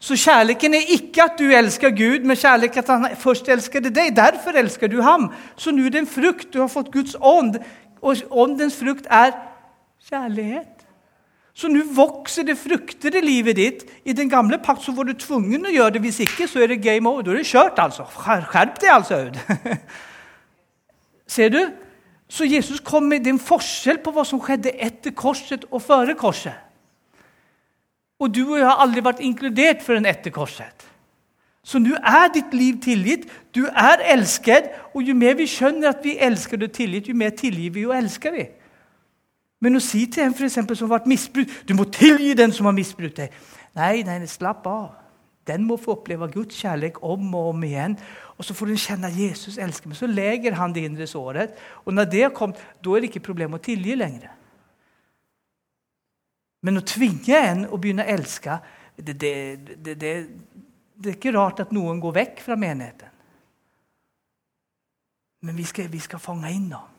[0.02, 4.10] Så kjærligheten er ikke at du elsker Gud, men kjærligheten at han først elsker deg.
[4.16, 5.30] Derfor elsker du ham.
[5.56, 6.48] Så nå er det en frukt.
[6.50, 7.60] Du har fått Guds ånd,
[8.02, 9.30] og åndens frukt er
[10.10, 10.82] kjærlighet.
[11.54, 13.84] Så nå vokser det frukter i livet ditt.
[14.08, 16.02] I den gamle pakt så var du tvungen å gjøre det.
[16.06, 17.22] Hvis ikke, så er det game over.
[17.22, 18.08] Da er det kjørt, altså.
[18.10, 19.20] Skjerp deg, altså.
[21.36, 21.60] Ser du?
[22.32, 26.56] Så Jesus kom med en forskjell på hva som skjedde etter korset og før korset.
[28.22, 30.86] Og du og jeg har aldri vært inkludert før etter korset.
[31.62, 33.28] Så nå er ditt liv tilgitt.
[33.54, 34.70] Du er elsket.
[34.94, 37.96] Og jo mer vi skjønner at vi elsker og tilgitt, jo mer tilgir vi og
[37.98, 38.46] elsker vi.
[39.62, 42.52] Men å si til en for eksempel, som har vært misbrukt Du må tilgi den
[42.52, 43.36] som har misbrukt deg.
[43.78, 45.01] Nei, nei, slapp av.
[45.46, 47.96] Den må få oppleve Guds kjærlighet om og om igjen.
[48.38, 49.98] Og så får den kjenne at Jesus elsker meg.
[49.98, 51.56] Så leger han det indre såret.
[51.84, 54.30] Og når det har kommet, da er det ikke problem å tilgi lenger.
[56.62, 58.60] Men å tvinge en å begynne å elske
[58.96, 59.34] det, det,
[59.82, 63.10] det, det, er ikke rart at noen går vekk fra menigheten.
[65.42, 66.90] Men vi skal, vi skal fange inn dem.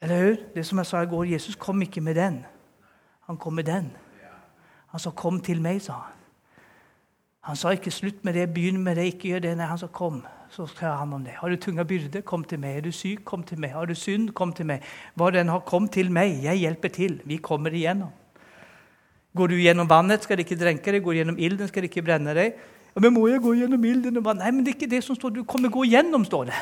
[0.00, 0.36] Eller hur?
[0.54, 2.38] Det som jeg sa i går, Jesus kom ikke med den.
[3.28, 3.90] Han kom med den.
[4.88, 6.17] Han sa 'kom til meg', sa han.
[7.48, 9.56] Han sa ikke 'slutt med det, begynn med det, ikke gjør det'.
[9.56, 11.32] Nei, han sa 'kom', så skal han om det.
[11.40, 12.76] Har du tunga byrde, kom til meg.
[12.76, 13.70] Er du syk, kom til meg.
[13.72, 14.82] Har du synd, kom til meg.
[15.16, 16.42] Hva den har, kom til meg.
[16.42, 17.20] Jeg hjelper til.
[17.24, 18.10] Vi kommer igjennom.
[19.36, 21.02] Går du gjennom vannet, skal det ikke drenke deg.
[21.02, 22.52] Går du gjennom ilden, skal det ikke brenne deg.
[22.94, 24.36] Ja, men må jeg gå gjennom ilden og vann?
[24.36, 25.30] Nei, men det er ikke det som står.
[25.30, 26.54] Du kommer gå gjennom, står det.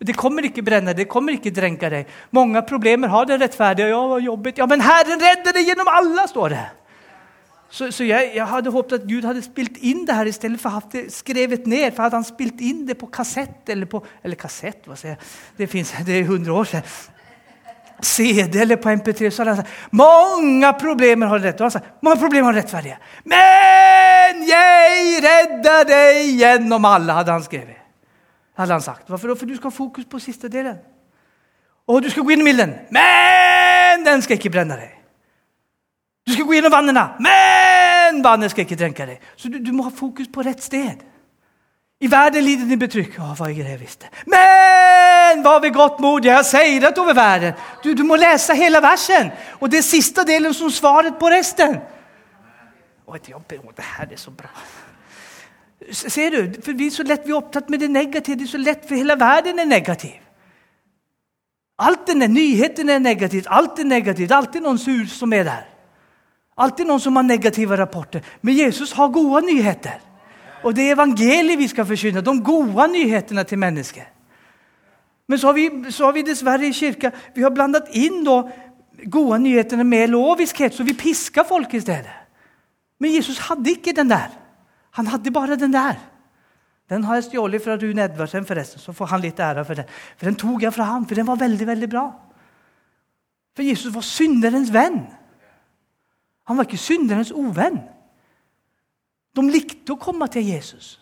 [0.00, 2.06] Det kommer ikke brenne, det kommer ikke drenke deg.
[2.32, 3.88] Mange problemer har det rettferdige.
[3.88, 4.58] Ja, jobbet.
[4.58, 6.79] ja, men Herren redder deg gjennom alle, står det.
[7.70, 10.58] Så, så jeg, jeg, hadde håpet at Gud hadde spilt inn det her i stedet
[10.58, 11.92] for å ha skrevet ned.
[11.94, 15.30] For hadde han spilt inn det på kassett eller på Eller kassett, hva sier jeg?
[15.58, 16.94] Det, finnes, det er 100 år siden.
[18.00, 19.28] CD eller på MP3.
[19.28, 21.60] så hadde han sagt mange problemer har det rett.
[21.60, 22.96] Og sagt, mange problemer har rettferdige.
[23.28, 27.80] Men jeg redder deg gjennom alle, hadde han skrevet
[28.60, 29.08] hadde han sagt.
[29.08, 29.34] Hvorfor?
[29.34, 30.78] For du skal ha fokus på siste delen.
[31.88, 32.74] Og du skal gå inn i milden.
[32.90, 34.99] men den skal ikke brenne deg.
[36.30, 39.22] Du skal gå gjennom vannene, men vannet skal ikke drenke deg.
[39.34, 41.00] Så du, du, må ha fokus på rett sted.
[42.00, 43.16] I verden lider din betrykk.
[43.18, 44.06] Å, hva jeg visste.
[44.30, 47.58] Men var vi godt mod, jeg har seiret over verden.
[47.82, 49.32] Du, du, må lese hele versen.
[49.58, 51.80] Og det er siste delen som svaret på resten.
[53.10, 54.52] Å, det her er så bra.
[55.90, 56.62] Ser du?
[56.62, 58.38] For vi er så lett vi er opptatt med det negative.
[58.38, 60.14] Det er så lett for hele verden er negativ.
[61.82, 64.30] Alt er, nyhetene er negativt, alt er negativt.
[64.30, 65.68] Alltid noen sur som er der.
[66.60, 68.24] Alltid noen som har negative rapporter.
[68.42, 70.00] Men Jesus har gode nyheter.
[70.64, 72.24] Og det er evangeliet vi skal forkynne.
[72.24, 74.08] De gode nyhetene til mennesker.
[75.30, 78.40] Men så har, vi, så har vi dessverre i kirka vi har blandet inn da,
[79.06, 82.16] gode nyhetene med loviskhet, så vi pisker folk i stedet.
[83.00, 84.34] Men Jesus hadde ikke den der.
[84.98, 86.00] Han hadde bare den der.
[86.90, 89.94] Den har jeg stjålet fra Rune Edvardsen, forresten, så får han litt ære for den.
[90.18, 92.04] For Den tok jeg fra ham, for den var veldig veldig bra.
[93.54, 95.04] For Jesus var synderens venn.
[96.50, 97.78] Han var ikke synderens uvenn.
[99.38, 100.96] De likte å komme til Jesus.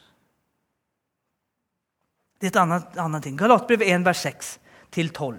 [2.37, 3.39] Det er et annet, annet ting.
[3.41, 4.51] Galatbrevet 1, vers 6
[4.93, 5.39] till 12.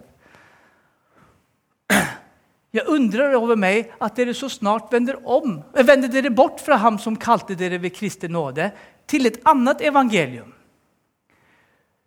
[2.73, 6.97] Jeg undrer over meg at dere så snart vender, om, vender dere bort fra ham
[7.01, 8.71] som kalte dere ved Kristi nåde,
[9.09, 10.51] til et annet evangelium.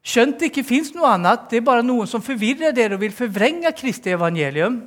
[0.02, 3.14] Skjønt det ikke fins noe annet, det er bare noen som forvirrer dere og vil
[3.14, 4.82] forvrenge Kristi evangelium.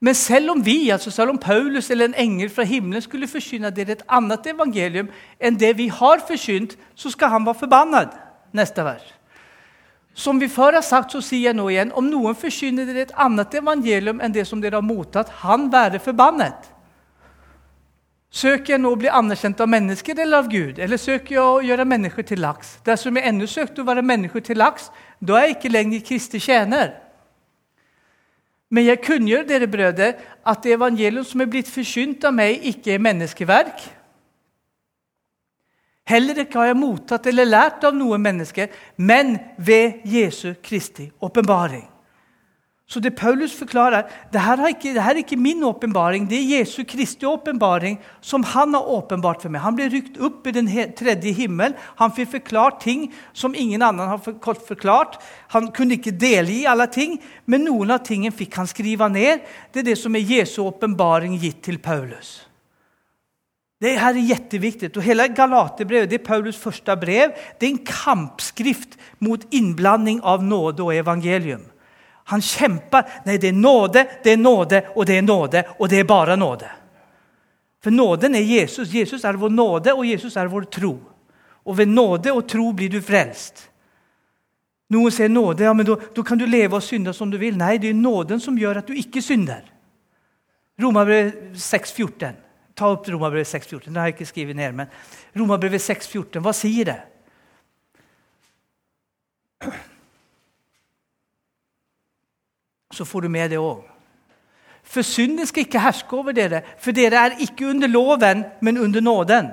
[0.00, 3.70] Men selv om vi, altså selv om Paulus eller en engel fra himmelen skulle forkynne
[3.76, 8.14] dere et annet evangelium enn det vi har forkynt, så skal han være forbannet.
[8.56, 9.04] Neste vers.
[10.14, 13.14] Som vi før har sagt, så sier jeg nå igjen, om noen forkynner dere et
[13.16, 16.72] annet evangelium enn det som dere har mottatt, han være forbannet.
[18.30, 20.78] Søker jeg nå å bli anerkjent av mennesker eller av Gud?
[20.78, 22.76] Eller søker jeg å gjøre mennesker til laks?
[22.86, 26.40] Dersom jeg ennå søkte å være mennesker til laks, da er jeg ikke lenger Kristi
[26.40, 26.92] tjener.
[28.70, 30.12] Men jeg kunngjør dere, brødre,
[30.46, 33.82] at det evangelium som er blitt forkynt av meg, ikke er menneskeverk.
[36.10, 41.86] Heller ikke har jeg mottatt eller lært av noen menneske, men ved Jesu Kristi åpenbaring.
[42.90, 46.58] Så det Paulus forklarer, det her er ikke, her er ikke min åpenbaring, det er
[46.58, 49.62] Jesu Kristi åpenbaring som han har åpenbart for meg.
[49.62, 50.66] Han ble rykt opp i den
[50.98, 51.76] tredje himmel.
[52.02, 55.20] Han fikk forklart ting som ingen annen har forklart.
[55.54, 59.46] Han kunne ikke dele i alle ting, men noen av tingene fikk han skrive ned.
[59.70, 62.40] Det er det som er Jesu åpenbaring gitt til Paulus.
[63.80, 64.96] Det her er jätteviktigt.
[64.96, 70.42] Och hela Galaterbrevet, det er Paulus første brev, det er en kampskrift mot innblanding av
[70.42, 71.69] nåde og evangelium.
[72.30, 73.08] Han kjemper.
[73.26, 76.36] Nei, det er nåde, det er nåde og det er nåde og det er bare
[76.38, 76.68] nåde.
[77.82, 78.92] For nåden er Jesus.
[78.92, 80.94] Jesus er vår nåde og Jesus er vår tro.
[81.64, 83.66] Og ved nåde og tro blir du frelst.
[84.90, 87.54] Noen sier nåde, ja, men da kan du leve og synde som du vil.
[87.58, 89.62] Nei, det er nåden som gjør at du ikke synder.
[90.82, 92.34] Romerbrevet 6,14.
[92.74, 93.86] Ta opp Romerbrevet 6,14.
[93.86, 94.72] Det har jeg ikke skrevet ned.
[94.74, 94.90] men
[95.36, 97.00] Romerbrevet 6,14, hva sier det?
[102.92, 103.86] Så får du med det òg.
[104.82, 109.00] For synden skal ikke herske over dere, for dere er ikke under loven, men under
[109.00, 109.52] nåden.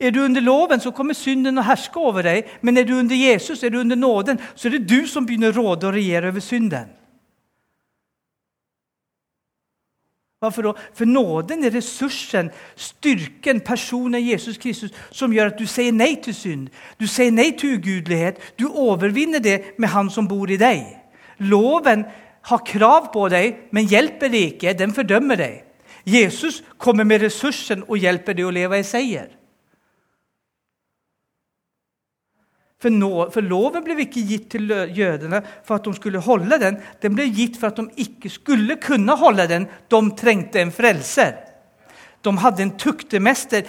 [0.00, 2.50] Er du under loven, så kommer synden å herske over deg.
[2.60, 5.54] Men er du under Jesus, er du under nåden, så er det du som begynner
[5.54, 6.90] å råde og regjere over synden.
[10.44, 10.72] Hvorfor da?
[10.92, 16.36] For nåden er ressursen, styrken, personen Jesus Kristus som gjør at du sier nei til
[16.36, 16.66] synd.
[17.00, 18.42] Du sier nei til ugudelighet.
[18.60, 20.84] Du overvinner det med han som bor i deg.
[21.40, 22.04] Loven
[22.50, 24.74] har krav på deg, men hjelper deg ikke.
[24.76, 25.62] Den fordømmer deg.
[26.04, 29.32] Jesus kommer med ressursen og hjelper deg å leve i seier.
[32.84, 36.76] For, nå, for, loven ble ikke gitt til jødene for at de skulle holde den.
[37.00, 39.64] Den ble gitt for at de ikke skulle kunne holde den.
[39.88, 41.38] De trengte en frelser.
[42.24, 43.64] De hadde en tuktemester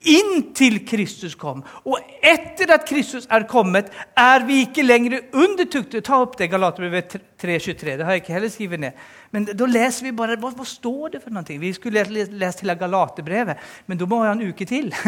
[0.00, 1.60] inntil Kristus kom.
[1.84, 6.00] Og etter at Kristus er kommet, er vi ikke lenger under tukte.
[6.04, 7.96] Ta opp det, Galaterbrevet 3.23.
[7.98, 8.92] Det har jeg ikke heller skrevet ned.
[9.30, 11.60] Men da leser vi bare hva, hva står det for noe.
[11.60, 14.92] Vi skulle lest hele Galaterbrevet, men da må vi ha en uke til.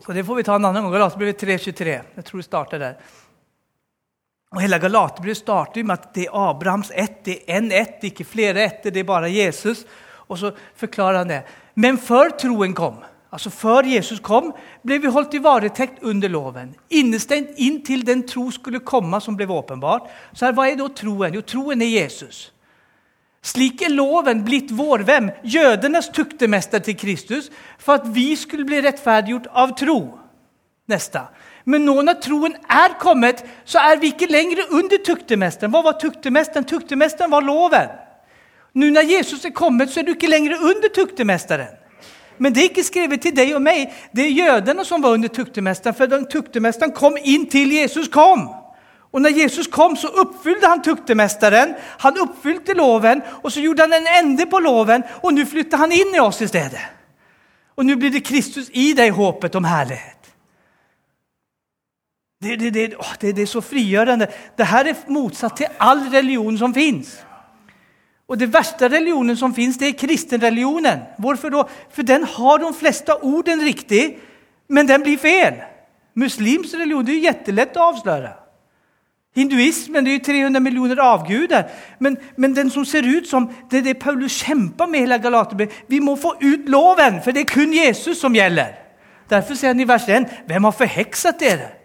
[0.00, 0.92] Så det får vi ta en annen gang.
[0.94, 1.98] Galaterbrevet 3.23.
[2.16, 2.94] Jeg tror det starter der.
[4.50, 8.26] Og Hele Galaterbrevet starter med at det er Abrahams ett, det er en ett, ikke
[8.26, 9.84] flere etter, det er bare Jesus.
[10.26, 11.40] Og så forklarer han det.
[11.78, 12.98] Men før troen kom,
[13.30, 14.50] altså før Jesus kom,
[14.82, 16.74] ble vi holdt i varetekt under loven.
[16.90, 20.10] Innestengt inntil den tro skulle komme som ble åpenbart.
[20.34, 21.38] Så her, hva er da troen?
[21.38, 22.48] Jo, troen er Jesus.
[23.46, 27.48] Slik er loven blitt vår venn, Jødenes tuktemester til Kristus,
[27.80, 30.00] for at vi skulle bli rettferdiggjort av tro.
[30.90, 31.22] Neste.
[31.64, 35.72] Men nå når troen er kommet, så er vi ikke lenger under tuktemesteren.
[35.72, 36.66] Hva var tuktemesteren?
[36.68, 37.90] Tuktemesteren var loven.
[38.74, 41.76] Nå når Jesus er kommet, så er du ikke lenger under tuktemesteren.
[42.40, 43.90] Men det er ikke skrevet til deg og meg.
[44.16, 48.48] Det er jødene som var under tuktemesteren, for tuktemesteren kom inn til Jesus kom.
[49.12, 53.96] Og når Jesus kom så oppfylte han tuktemästaren, han oppfylte loven og så gjorde han
[53.98, 56.84] en ende på loven og nå flytter han inn i oss i stedet.
[57.74, 60.19] Og nå blir det Kristus i deg, håpet om härlighet.
[62.42, 64.30] Det, det, det, det, det är så frigörande.
[64.56, 67.22] Det här är motsatt till all religion som finns.
[68.26, 70.98] Och det värsta religionen som finns det är kristenreligionen.
[71.18, 71.68] Varför då?
[71.90, 74.18] För den har de flesta orden riktigt,
[74.66, 75.54] men den blir fel.
[76.14, 78.32] Muslims religion det är jättelätt att avslöja.
[79.34, 81.70] Hinduismen det är ju 300 miljoner avgudar.
[81.98, 85.74] Men, men den som ser ut som det är det Paulus kämpar med hela Galaterbrevet.
[85.86, 88.74] Vi må få ut loven, för det är kun Jesus som gäller.
[89.28, 91.79] Därför säger han i vers 1, vem har förhäxat er?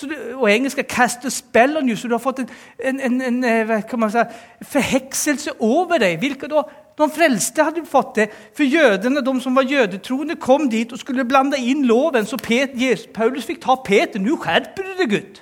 [0.00, 2.48] Du, och engelska cast a spell on you, så du har fått en,
[2.78, 4.30] en, en, en eh, kan man säga,
[4.60, 6.16] förhäxelse över dig.
[6.16, 6.70] Vilka då?
[6.96, 11.24] De frälste hade fått det, For jødene, de som var jødetroende, kom dit og skulle
[11.24, 12.26] blanda inn loven.
[12.26, 12.36] Så
[13.14, 14.20] Paulus fikk ta Peter.
[14.20, 15.40] Nå skjerper du deg, gutt!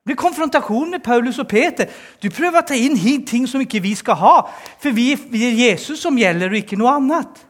[0.00, 1.90] Det blir konfrontasjon med Paulus og Peter.
[2.22, 4.34] Du prøver å ta inn hit ting som ikke vi skal ha.
[4.80, 7.42] For vi, vi er Jesus som gjelder, og ikke noe annet.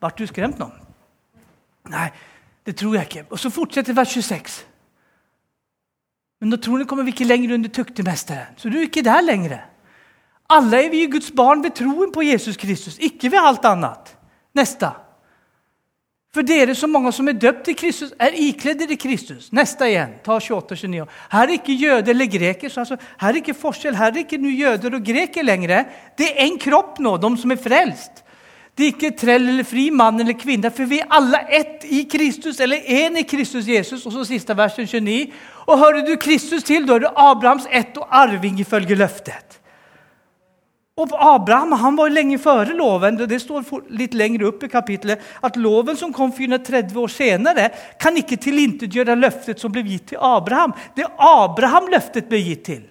[0.00, 0.70] Ble du skremt nå?
[1.92, 2.08] Nei,
[2.66, 3.24] det tror jeg ikke.
[3.30, 4.64] Og så fortsetter vers 26.
[6.42, 8.56] Men tror jeg kommer vi ikke lenger under tuktemesteren.
[8.56, 9.60] Så du er ikke der lenger.
[10.50, 14.16] Alle er vi Guds barn ved troen på Jesus Kristus, ikke ved alt annet.
[14.54, 14.90] Neste.
[16.32, 19.50] For dere så mange som er døpt til Kristus, er ikledd i Kristus.
[19.52, 20.14] Neste igjen.
[20.24, 21.06] ta 28 og 29.
[21.32, 22.72] Her er ikke jøde eller greker.
[22.72, 23.96] Altså, her er ikke forskjell.
[23.96, 25.84] Her er ikke jøder og greker lenger.
[26.16, 28.21] Det er én kropp nå, de som er frelst.
[28.72, 32.06] Det er ikke trell eller fri, mann eller kvinne, for vi er alle ett i
[32.08, 34.06] Kristus, eller én i Kristus Jesus.
[34.08, 35.26] Og så siste versen 29.
[35.66, 39.58] Og hører du Kristus til, da er du Abrahams ett og arving ifølge løftet.
[40.96, 43.16] Og Abraham han var lenge før loven.
[43.16, 43.64] Det står
[43.96, 47.68] litt lenger opp i kapittelet at loven som kom 430 år senere,
[48.00, 50.72] kan ikke tilintetgjøre løftet som ble gitt til Abraham.
[50.96, 52.82] Det Abraham løftet ble gitt til.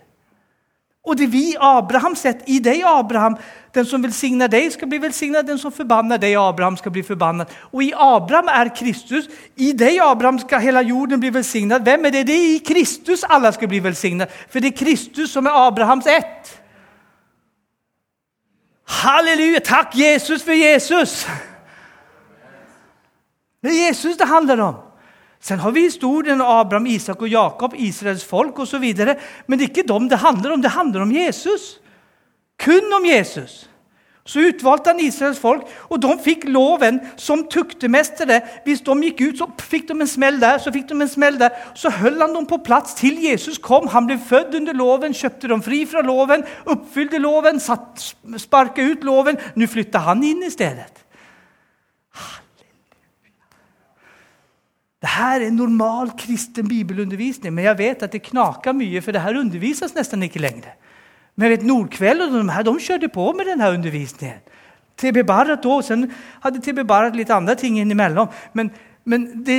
[1.01, 3.37] Og det vi Abraham sett i deg, Abraham.
[3.73, 5.47] Den som velsigner deg, skal bli velsignet.
[5.47, 7.49] Den som forbanner deg, Abraham, skal bli forbannet.
[7.71, 9.29] Og i Abraham er Kristus.
[9.57, 11.81] I deg, Abraham, skal hele jorden bli velsignet.
[11.81, 12.25] Hvem er det?
[12.29, 14.29] Det er i Kristus alle skal bli velsignet.
[14.49, 16.53] For det er Kristus som er Abrahams ett.
[19.01, 19.63] Halleluja!
[19.65, 21.25] Takk, Jesus, for Jesus!
[23.61, 24.79] Det er Jesus det handler om.
[25.41, 28.85] Sen har vi historien om Abraham, Isak og Jakob, Israels folk osv.
[28.85, 30.61] Men det er ikke dem det handler om.
[30.61, 31.79] Det handler om Jesus.
[32.61, 33.67] Kun om Jesus.
[34.25, 38.37] Så utvalgte han Israels folk, og de fikk loven som tuktemestere.
[38.67, 41.39] Hvis de gikk ut, så fikk de en smell der, så fikk de en smell
[41.41, 41.55] der.
[41.73, 43.89] Så holdt han dem på plass til Jesus kom.
[43.89, 49.41] Han ble født under loven, kjøpte dem fri fra loven, oppfylte loven, sparket ut loven.
[49.57, 51.01] Nå flytta han inn i stedet.
[55.01, 59.39] Dette er normal kristen bibelundervisning, men jeg vet at det knaker mye, for det her
[59.39, 60.75] undervises nesten ikke lenger.
[61.35, 64.43] Men jeg vet Nordkveld og de her, de kjørte på med denne undervisningen.
[65.01, 65.81] TB Barrat òg.
[65.85, 66.05] Sen
[66.43, 68.29] hadde TB Barrat litt andre ting innimellom.
[68.53, 68.69] Men,
[69.09, 69.57] men det,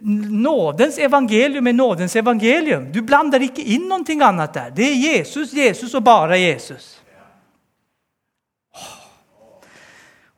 [0.00, 2.88] nådens evangelium er nådens evangelium.
[2.92, 4.70] Du blander ikke inn noe annet der.
[4.72, 6.94] Det er Jesus, Jesus og bare Jesus.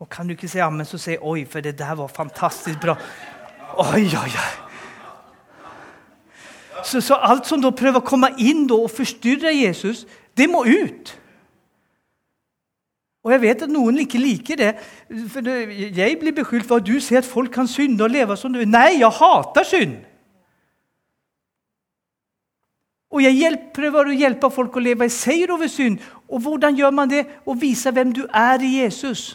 [0.01, 2.97] Og Kan du ikke si ammen, så si oi, for det der var fantastisk bra.
[3.79, 4.51] Oi, oi, oi.
[6.85, 10.07] Så, så, alt som da prøver å komme inn og forstyrre Jesus,
[10.37, 11.13] det må ut.
[13.21, 14.71] Og jeg vet at noen ikke liker det.
[15.29, 18.53] for Jeg blir beskyldt for at du sier at folk kan synde og leve som
[18.53, 18.71] du vil.
[18.71, 19.99] Nei, jeg hater synd.
[23.11, 25.99] Og jeg hjelper, prøver å hjelpe folk å leve i seier over synd.
[26.31, 27.25] Og hvordan gjør man det?
[27.45, 29.35] Å vise hvem du er i Jesus.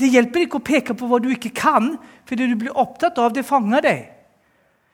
[0.00, 1.94] Det hjelper ikke å peke på hva du ikke kan,
[2.26, 4.02] for det du blir opptatt av, det fanger deg.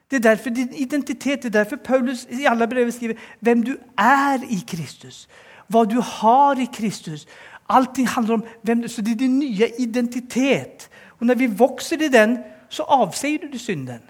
[0.09, 3.75] Det er derfor din identitet, det er derfor Paulus i alle brev skriver hvem du
[3.97, 5.27] er i Kristus.
[5.69, 7.27] Hva du har i Kristus.
[7.69, 10.89] Allting handler om hvem du Så det er din nye identitet.
[11.19, 12.39] Og når vi vokser i den,
[12.69, 14.01] så avsier du synden.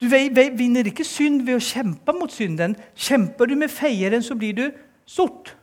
[0.00, 2.76] Du vinner ikke synd ved å kjempe mot synden.
[2.94, 4.66] Kjemper du med feieren, så blir du
[5.06, 5.56] sort.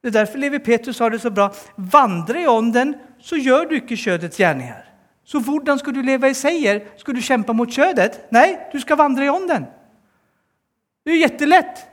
[0.00, 1.50] Det er derfor Levi Petrus sa det så bra.
[1.76, 4.86] Vandre i ånden, så gjør du ikke kjødets gjerninger.
[5.24, 6.80] Så hvordan skal du leve i seier?
[6.98, 8.16] Skal du kjempe mot kjødet?
[8.32, 9.66] Nei, du skal vandre i ånden.
[11.04, 11.84] Det er jättelett.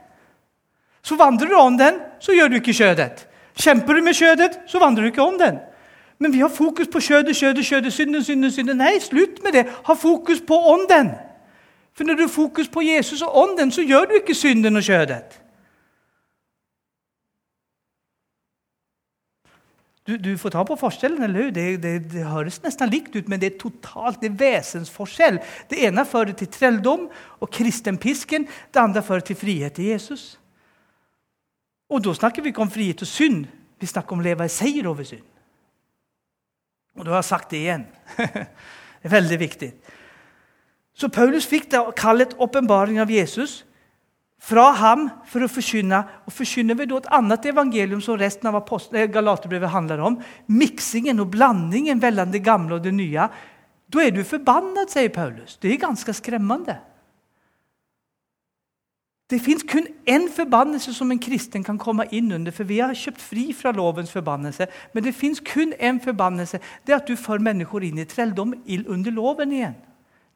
[1.02, 3.26] Så vandrer du ånden, så gjør du ikke kjødet.
[3.58, 5.60] Kjemper du med kjødet, så vandrer du ikke ånden.
[6.18, 8.80] Men vi har fokus på kjødet, kjødet, kjødet, synden, synden, synden.
[8.82, 9.66] Nei, slutt med det.
[9.86, 11.12] Ha fokus på ånden.
[11.94, 14.82] For når du har fokus på Jesus og ånden, så gjør du ikke synden og
[14.82, 15.38] kjødet.
[20.08, 21.50] Du, du, får ta på forskjellen, eller?
[21.52, 25.36] Det, det, det høres nesten likt ut, men det er totalt det er vesensforskjell.
[25.68, 30.38] Det ene fører til trelldom og kristenpisken, det andre fører til frihet til Jesus.
[31.92, 33.44] Og da snakker vi ikke om frihet og synd,
[33.78, 35.28] vi snakker om å leve i seier over synd.
[36.96, 37.84] Og da har jeg sagt det igjen.
[38.16, 39.72] det er veldig viktig.
[40.96, 41.68] Så Paulus fikk
[42.00, 43.60] kallet åpenbaring av Jesus
[44.38, 46.02] fra ham for å forkynne.
[46.26, 51.20] Og forkynner vi da et annet evangelium som resten av eh, Galaterbrevet handler om, miksingen
[51.20, 53.28] og blandingen mellom det gamle og det nye,
[53.88, 55.56] da er du forbannet, sier Paulus.
[55.56, 56.76] Det er ganske skremmende.
[59.28, 62.96] Det fins kun én forbannelse som en kristen kan komme inn under, for vi har
[62.96, 64.68] kjøpt fri fra lovens forbannelse.
[64.94, 66.60] Men det fins kun én forbannelse.
[66.86, 68.54] Det er at du får mennesker inn i trelldom
[68.88, 69.76] under loven igjen.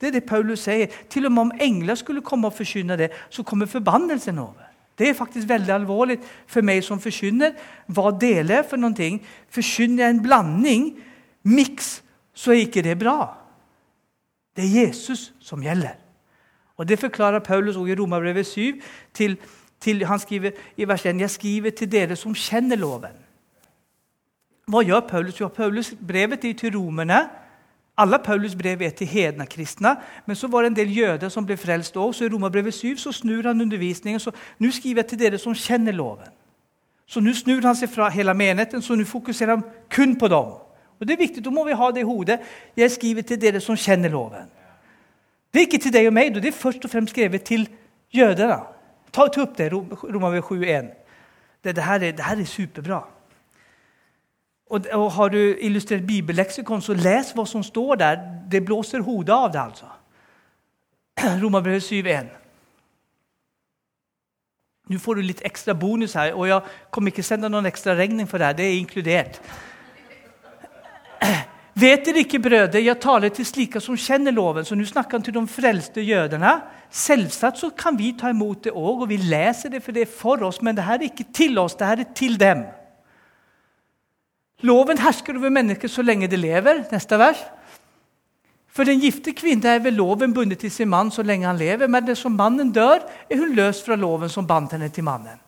[0.02, 0.90] Det er det Paulus sier.
[1.10, 4.64] Til og med om engler skulle komme og forkynne det så kommer forbannelsen over.
[4.98, 6.16] Det er faktisk veldig alvorlig
[6.50, 7.54] for meg som forkynner.
[7.86, 9.20] Hva deler jeg for noen ting?
[9.54, 10.88] Forkynner jeg en blanding,
[11.46, 12.02] miks,
[12.34, 13.30] så er ikke det bra.
[14.56, 15.94] Det er Jesus som gjelder.
[16.76, 18.80] Og Det forklarer Paulus også i Romerbrevet 7.
[19.14, 19.36] Til,
[19.80, 23.14] til, han skriver i vers 1, Jeg skriver til dere som kjenner loven.
[24.66, 25.40] Hva gjør Paulus?
[25.40, 26.76] Jo, Paulus brevet til till
[27.96, 31.44] Alla Paulus brev er til hedna kristne, men så var det en del jøder som
[31.46, 32.14] ble frelst òg.
[32.16, 34.20] Så i Romerbrevet 7 så snur han undervisningen.
[34.20, 36.32] Så nu skriver jeg til dere som kjenner loven.
[37.06, 40.56] Så nu snur han seg fra hele menigheten, så nu fokuserer han kun på dem.
[41.00, 42.40] Og Det er viktig, Da må vi ha det i hodet.
[42.76, 44.48] Jeg skriver til dere som kjenner loven.
[45.52, 47.68] Det er ikke til deg og meg, det er først og fremst skrevet til
[48.14, 48.56] jødene.
[49.12, 50.86] Ta, upp det, Romerbrevet 7.1.
[51.64, 53.02] Det, det, det her er superbra.
[54.72, 58.22] Och, og har du illustrert bibelleksikon, så les hva som står der.
[58.48, 59.90] Det blåser hodet av det altså.
[61.42, 62.30] Romerbrevet 7.1.
[64.88, 68.28] Nå får du litt ekstra bonus her, og jeg kommer ikke sende noen ekstra regning
[68.28, 69.38] for det det er inkludert.
[71.84, 74.64] Vet dere ikke, brødre, jeg taler til slike som kjenner loven.
[74.64, 76.58] Så nå snakker han til de frelste jødene.
[76.88, 80.20] Selvsagt så kan vi ta imot det òg, og vi leser det, for det er
[80.20, 80.64] for oss.
[80.64, 82.70] Men det her er ikke til oss, det her er til dem.
[84.62, 86.84] Loven hersker over mennesker så lenge det lever.
[86.92, 87.40] Neste vers.
[88.72, 91.90] For den gifte kvinne er ved loven bundet til sin mann så lenge han lever,
[91.92, 95.40] men det som mannen dør, er hun løst fra loven som bandt henne til mannen.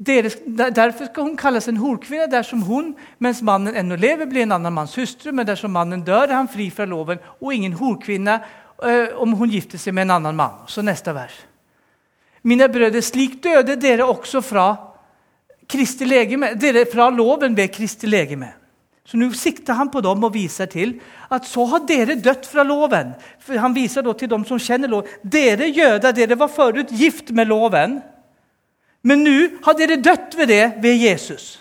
[0.00, 4.52] Deres, derfor skal hun kalles en horkvinne dersom som mens mannen ennå lever, blir en
[4.52, 8.38] annen mans hustru, men dersom mannen dør, er han fri fra loven og ingen horkvinne
[8.82, 10.62] eh, om hun gifter seg med en annen man.
[10.68, 11.34] Så nästa vers.
[12.42, 14.89] Mina brødre, slik døde dere også från
[15.70, 18.50] Kristi legeme, dere fra loven ved Kristi legeme.
[19.06, 20.92] Så nå sikter han på dem og viser til
[21.32, 23.14] at så har dere dødt fra loven.
[23.42, 25.08] For han viser da til dem som kjenner loven.
[25.22, 27.98] Dere jøder, dere var forut gift med loven.
[29.02, 31.56] Men nå har dere dødt ved det ved Jesus.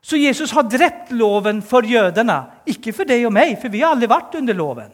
[0.00, 2.38] Så Jesus har drept loven for jødene,
[2.70, 4.92] ikke for deg og meg, for vi har aldri vært under loven.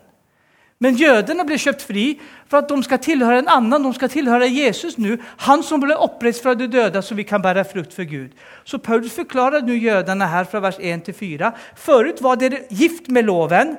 [0.83, 2.05] Men jødene ble kjøpt fri
[2.51, 3.85] for at de skal tilhøre en annen.
[3.85, 5.15] de skal tilhøre Jesus nu,
[5.47, 8.35] han som ble oppreist fra de døde, så vi kan bære frukt for Gud.
[8.65, 11.53] Så Paulus forklarer nu jødene her fra vers 1 til 4.
[11.77, 13.77] Forut var det gift med loven,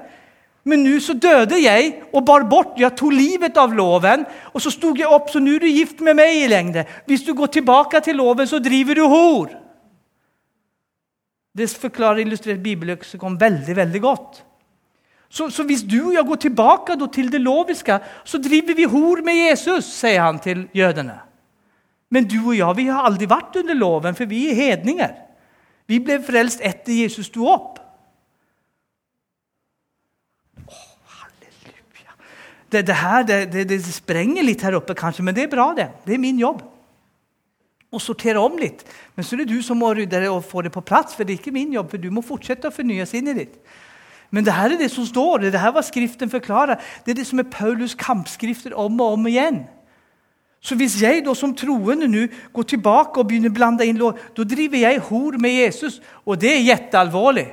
[0.63, 4.71] men nu så døde jeg og bar bort, Jeg tog livet av loven Og så
[4.71, 6.85] stod jeg opp, så nå er du gift med meg i lengde.
[7.05, 9.49] Hvis du går tilbake til loven så driver du hor.
[11.57, 14.43] Det förklarar illustrerat bibellexikon veldig, veldig gott.
[15.33, 18.83] Så, så hvis du og jeg går tilbake då till det loviske, så driver vi
[18.85, 21.15] hor med Jesus, sier han til jødene.
[22.13, 25.15] Men du og jeg vi har aldri vært under loven for vi er hedninger.
[25.89, 27.79] Vi ble frelst etter Jesus stod upp.
[32.73, 35.67] det, det her det, det, det, sprenger litt her oppe, kanskje, men det er bra
[35.77, 35.89] det.
[36.05, 36.63] Det er min jobb.
[37.93, 38.81] Å sortera om litt.
[39.13, 41.25] Men så er det du som må rydde det og få det på plass, for
[41.25, 43.49] det er ikke min jobb, for du må fortsette å fornye sinnet det.
[44.33, 46.81] Men det her er det som står, det her var skriften forklarer.
[47.05, 49.59] Det er det som er Paulus kampskrifter om og om igjen.
[50.59, 52.23] Så hvis jeg da som troende nu
[52.53, 56.41] går tilbake og begynner å blande inn lov, da driver jeg hor med Jesus, og
[56.41, 57.45] det er kjempealvorlig.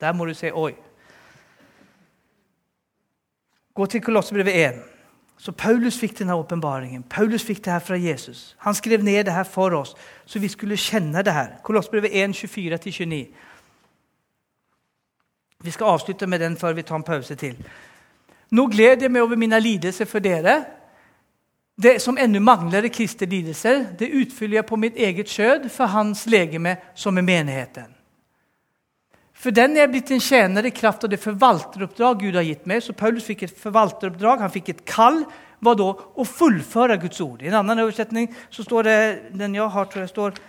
[0.00, 0.72] Der må du si oi.
[3.76, 4.95] Gå til Kolossebrevet 1.
[5.38, 7.02] Så Paulus fikk denne åpenbaringen.
[7.02, 8.56] Paulus fikk det her fra Jesus.
[8.58, 9.94] Han skrev ned det her for oss
[10.26, 11.58] så vi skulle kjenne det her.
[11.62, 13.26] Kolossbrevet 1, 24-29.
[15.64, 17.56] Vi skal avslutte med den før vi tar en pause til.
[18.50, 20.64] Nå gleder jeg meg over mine lidelser for dere.
[21.82, 25.86] Det som ennå mangler i Kristi lidelser, det utfyller jeg på mitt eget skjød for
[25.86, 27.95] hans legeme som er menigheten.
[29.46, 32.80] För den er blitt en tjener i kraft av det forvalteroppdrag Gud har gitt meg.
[32.82, 35.20] Så Paulus fikk et forvalteroppdrag, han fikk et kall.
[35.62, 35.86] Hva da?
[35.94, 37.44] Å fullføre Guds ord.
[37.44, 38.96] I en annen oversetning så står det,
[39.38, 40.40] den jeg har tror jeg står,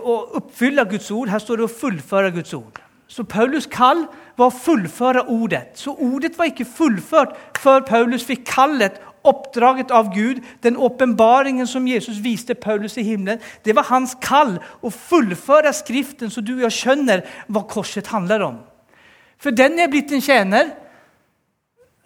[0.00, 1.28] å oppfylle Guds ord.
[1.28, 2.80] Her står det å fullføre Guds ord.
[3.12, 4.06] Så Paulus kall
[4.40, 5.76] var å fullføre ordet.
[5.76, 8.96] Så ordet var ikke fullført før Paulus fikk kallet
[9.26, 14.56] Uppdraget av Gud, den åpenbaringen som Jesus viste Paulus i himlen, det var hans kall
[14.80, 18.60] å fullføre skriften så du og jeg skjønner hva korset handler om.
[19.38, 20.70] For den er blitt en tjänare.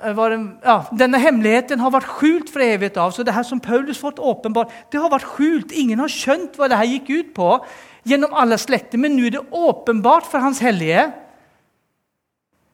[0.03, 4.19] Ja, denne hemligheten har vært skjult fra evighet av, så det her som Paulus fått
[4.19, 5.71] åpenbart, det har vært skjult.
[5.79, 7.51] Ingen har skjønt hva det her gikk ut på
[8.11, 11.07] gjennom alle sletter, men nå er det åpenbart for hans helige.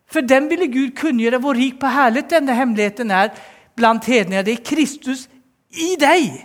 [0.09, 3.31] For den ville Gud kunngjøre vår rik på herlighet denne hemligheten är
[3.79, 4.43] bland hedninger.
[4.45, 5.27] Det er Kristus
[5.71, 6.45] i deg.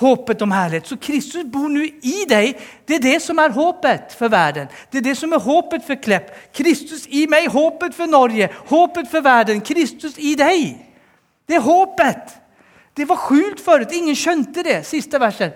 [0.00, 0.88] Håpet om herlighet.
[0.88, 2.56] Så Kristus bor nu i deg.
[2.88, 4.70] Det er det som er håpet for verden.
[4.92, 6.30] Det er det som er håpet for Klepp.
[6.56, 9.60] Kristus i meg, håpet for Norge, håpet for verden.
[9.60, 10.78] Kristus i deg.
[11.48, 12.38] Det er håpet.
[12.96, 13.84] Det var skjult før.
[13.92, 14.86] ingen skjønte det.
[14.86, 15.52] Siste verset.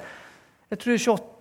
[0.71, 1.36] Jeg tror det er 28.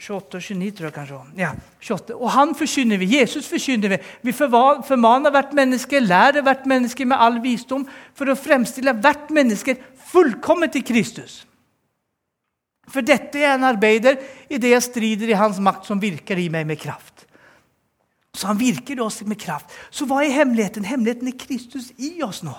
[0.00, 1.18] 28 og 29, tror jeg kanskje.
[1.36, 1.50] Ja,
[1.82, 2.16] 28.
[2.16, 3.10] Og han forkynner vi.
[3.18, 3.98] Jesus forkynner vi.
[4.22, 7.84] Vi formaner hvert menneske, lærer hvert menneske med all visdom
[8.16, 9.76] for å fremstille hvert menneske
[10.10, 11.42] fullkomment til Kristus.
[12.90, 14.18] For dette er en arbeider
[14.50, 17.26] i det jeg strider i hans makt, som virker i meg med kraft.
[18.34, 19.70] Så han virker i oss med kraft.
[19.90, 20.86] Så hva er hemmeligheten?
[20.86, 22.54] Hemmeligheten er Kristus i oss nå.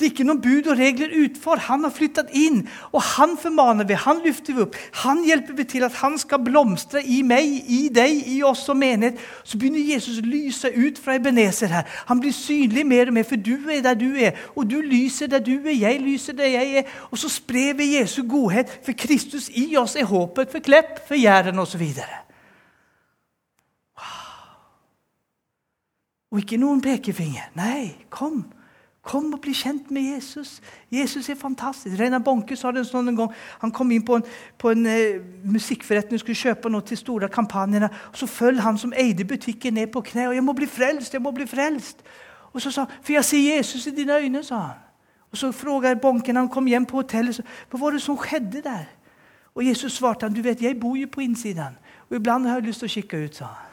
[0.00, 1.60] Det er ikke noen bud og regler utfor.
[1.66, 3.98] Han har flyttet inn, og han formaner vi.
[4.00, 4.76] Han lufter vi opp.
[5.02, 8.80] Han hjelper vi til at han skal blomstre i meg, i deg, i oss som
[8.80, 9.18] menighet.
[9.44, 11.90] Så begynner Jesus å lyse ut fra Ebenezer her.
[12.08, 14.38] Han blir synlig mer og mer, for du er der du er.
[14.54, 16.94] Og du lyser der du er, jeg lyser der jeg er.
[17.12, 21.20] Og så sprer vi Jesu godhet, for Kristus i oss er håpet for Klepp, for
[21.20, 21.84] Jæren osv.
[26.30, 27.52] Og ikke noen pekefinger.
[27.60, 28.46] Nei, kom.
[29.10, 30.60] Kom og bli kjent med Jesus.
[30.92, 31.96] Jesus er fantastisk.
[31.98, 33.32] Reinar Bonke sa det sånn en gang.
[33.58, 34.26] Han kom inn på en,
[34.58, 35.16] på en uh,
[35.50, 37.88] musikkforretning og skulle kjøpe noe til store kampanjene.
[37.90, 40.28] og Så følger han som eide butikken, ned på kne.
[40.28, 41.14] og 'Jeg må bli frelst!
[41.14, 42.06] jeg må bli frelst!'
[42.52, 44.78] Og så sa han, 'For jeg ser Jesus i dine øyne', sa han.
[45.32, 47.40] Og Så spurte Bonken han kom hjem på hotellet,
[47.70, 48.86] hva var det som skjedde der.
[49.54, 51.78] Og Jesus svarte han, 'Du vet, jeg bor jo på innsiden,
[52.10, 53.66] og iblant har jeg lyst til å kikke ut', sa han.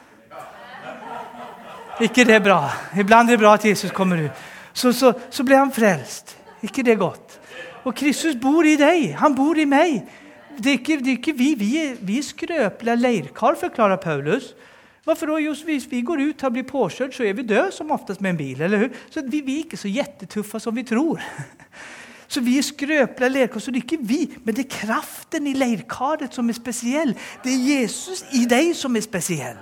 [2.01, 2.69] Ikke det bra?
[2.99, 6.35] Iblant er det bra at Jesus kommer ut så, så, så ble han frelst.
[6.61, 7.39] ikke det godt?
[7.87, 9.15] Og Kristus bor i deg.
[9.17, 10.03] Han bor i meg.
[10.57, 11.51] Det er ikke, det er ikke vi.
[11.57, 14.53] Vi er, vi er skrøpelige leirkar, forklarer Paulus.
[15.07, 15.37] Varför?
[15.39, 18.29] Just hvis vi går ut og blir påkjørt, så er vi døde som oftest med
[18.29, 18.61] en bil.
[18.61, 18.89] eller hur?
[19.09, 21.21] Så vi, vi er ikke så jättetuffa som vi tror.
[22.27, 25.53] Så vi er skrøpelige leirkar, så det er ikke vi, men det er kraften i
[25.55, 27.13] leirkaret som er spesiell.
[27.39, 29.61] Det er Jesus i deg som er spesiell.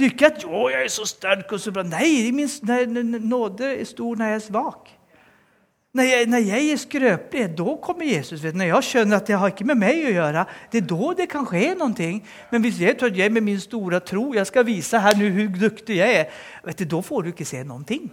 [0.00, 1.82] Er ikke at 'Å, jeg er så sterk og så bra'.
[1.88, 2.48] Nei, min
[3.28, 4.90] nåde er stor når jeg er svak.
[5.92, 8.42] Når jeg, når jeg er skrøpelig, da kommer Jesus.
[8.42, 11.28] Når jeg skjønner at det har ikke med meg å gjøre, det er da det
[11.28, 12.20] kan skje noe.
[12.52, 15.26] Men hvis jeg tror at jeg med min store tro jeg skal vise her nu
[15.30, 16.24] hvor dyktig jeg er,
[16.64, 18.12] vet du, da får du ikke se ting.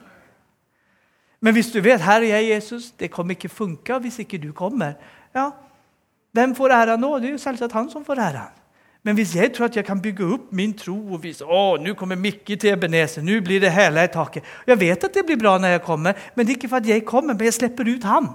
[1.39, 4.51] Men hvis du vet her er jeg Jesus, det kommer ikke funke hvis ikke du
[4.53, 4.93] kommer.
[5.35, 5.51] Ja,
[6.37, 7.15] Hvem får æren nå?
[7.17, 8.53] Det er jo selvsagt han som får æren.
[9.07, 11.93] Men hvis jeg tror at jeg kan bygge opp min tro og vise å, nå
[11.95, 15.39] kommer Mikke til Ebenezer, nå blir det hele i taket Jeg vet at det blir
[15.39, 17.87] bra når jeg kommer, men det er ikke for at jeg kommer, men jeg slipper
[17.87, 18.27] ut ham.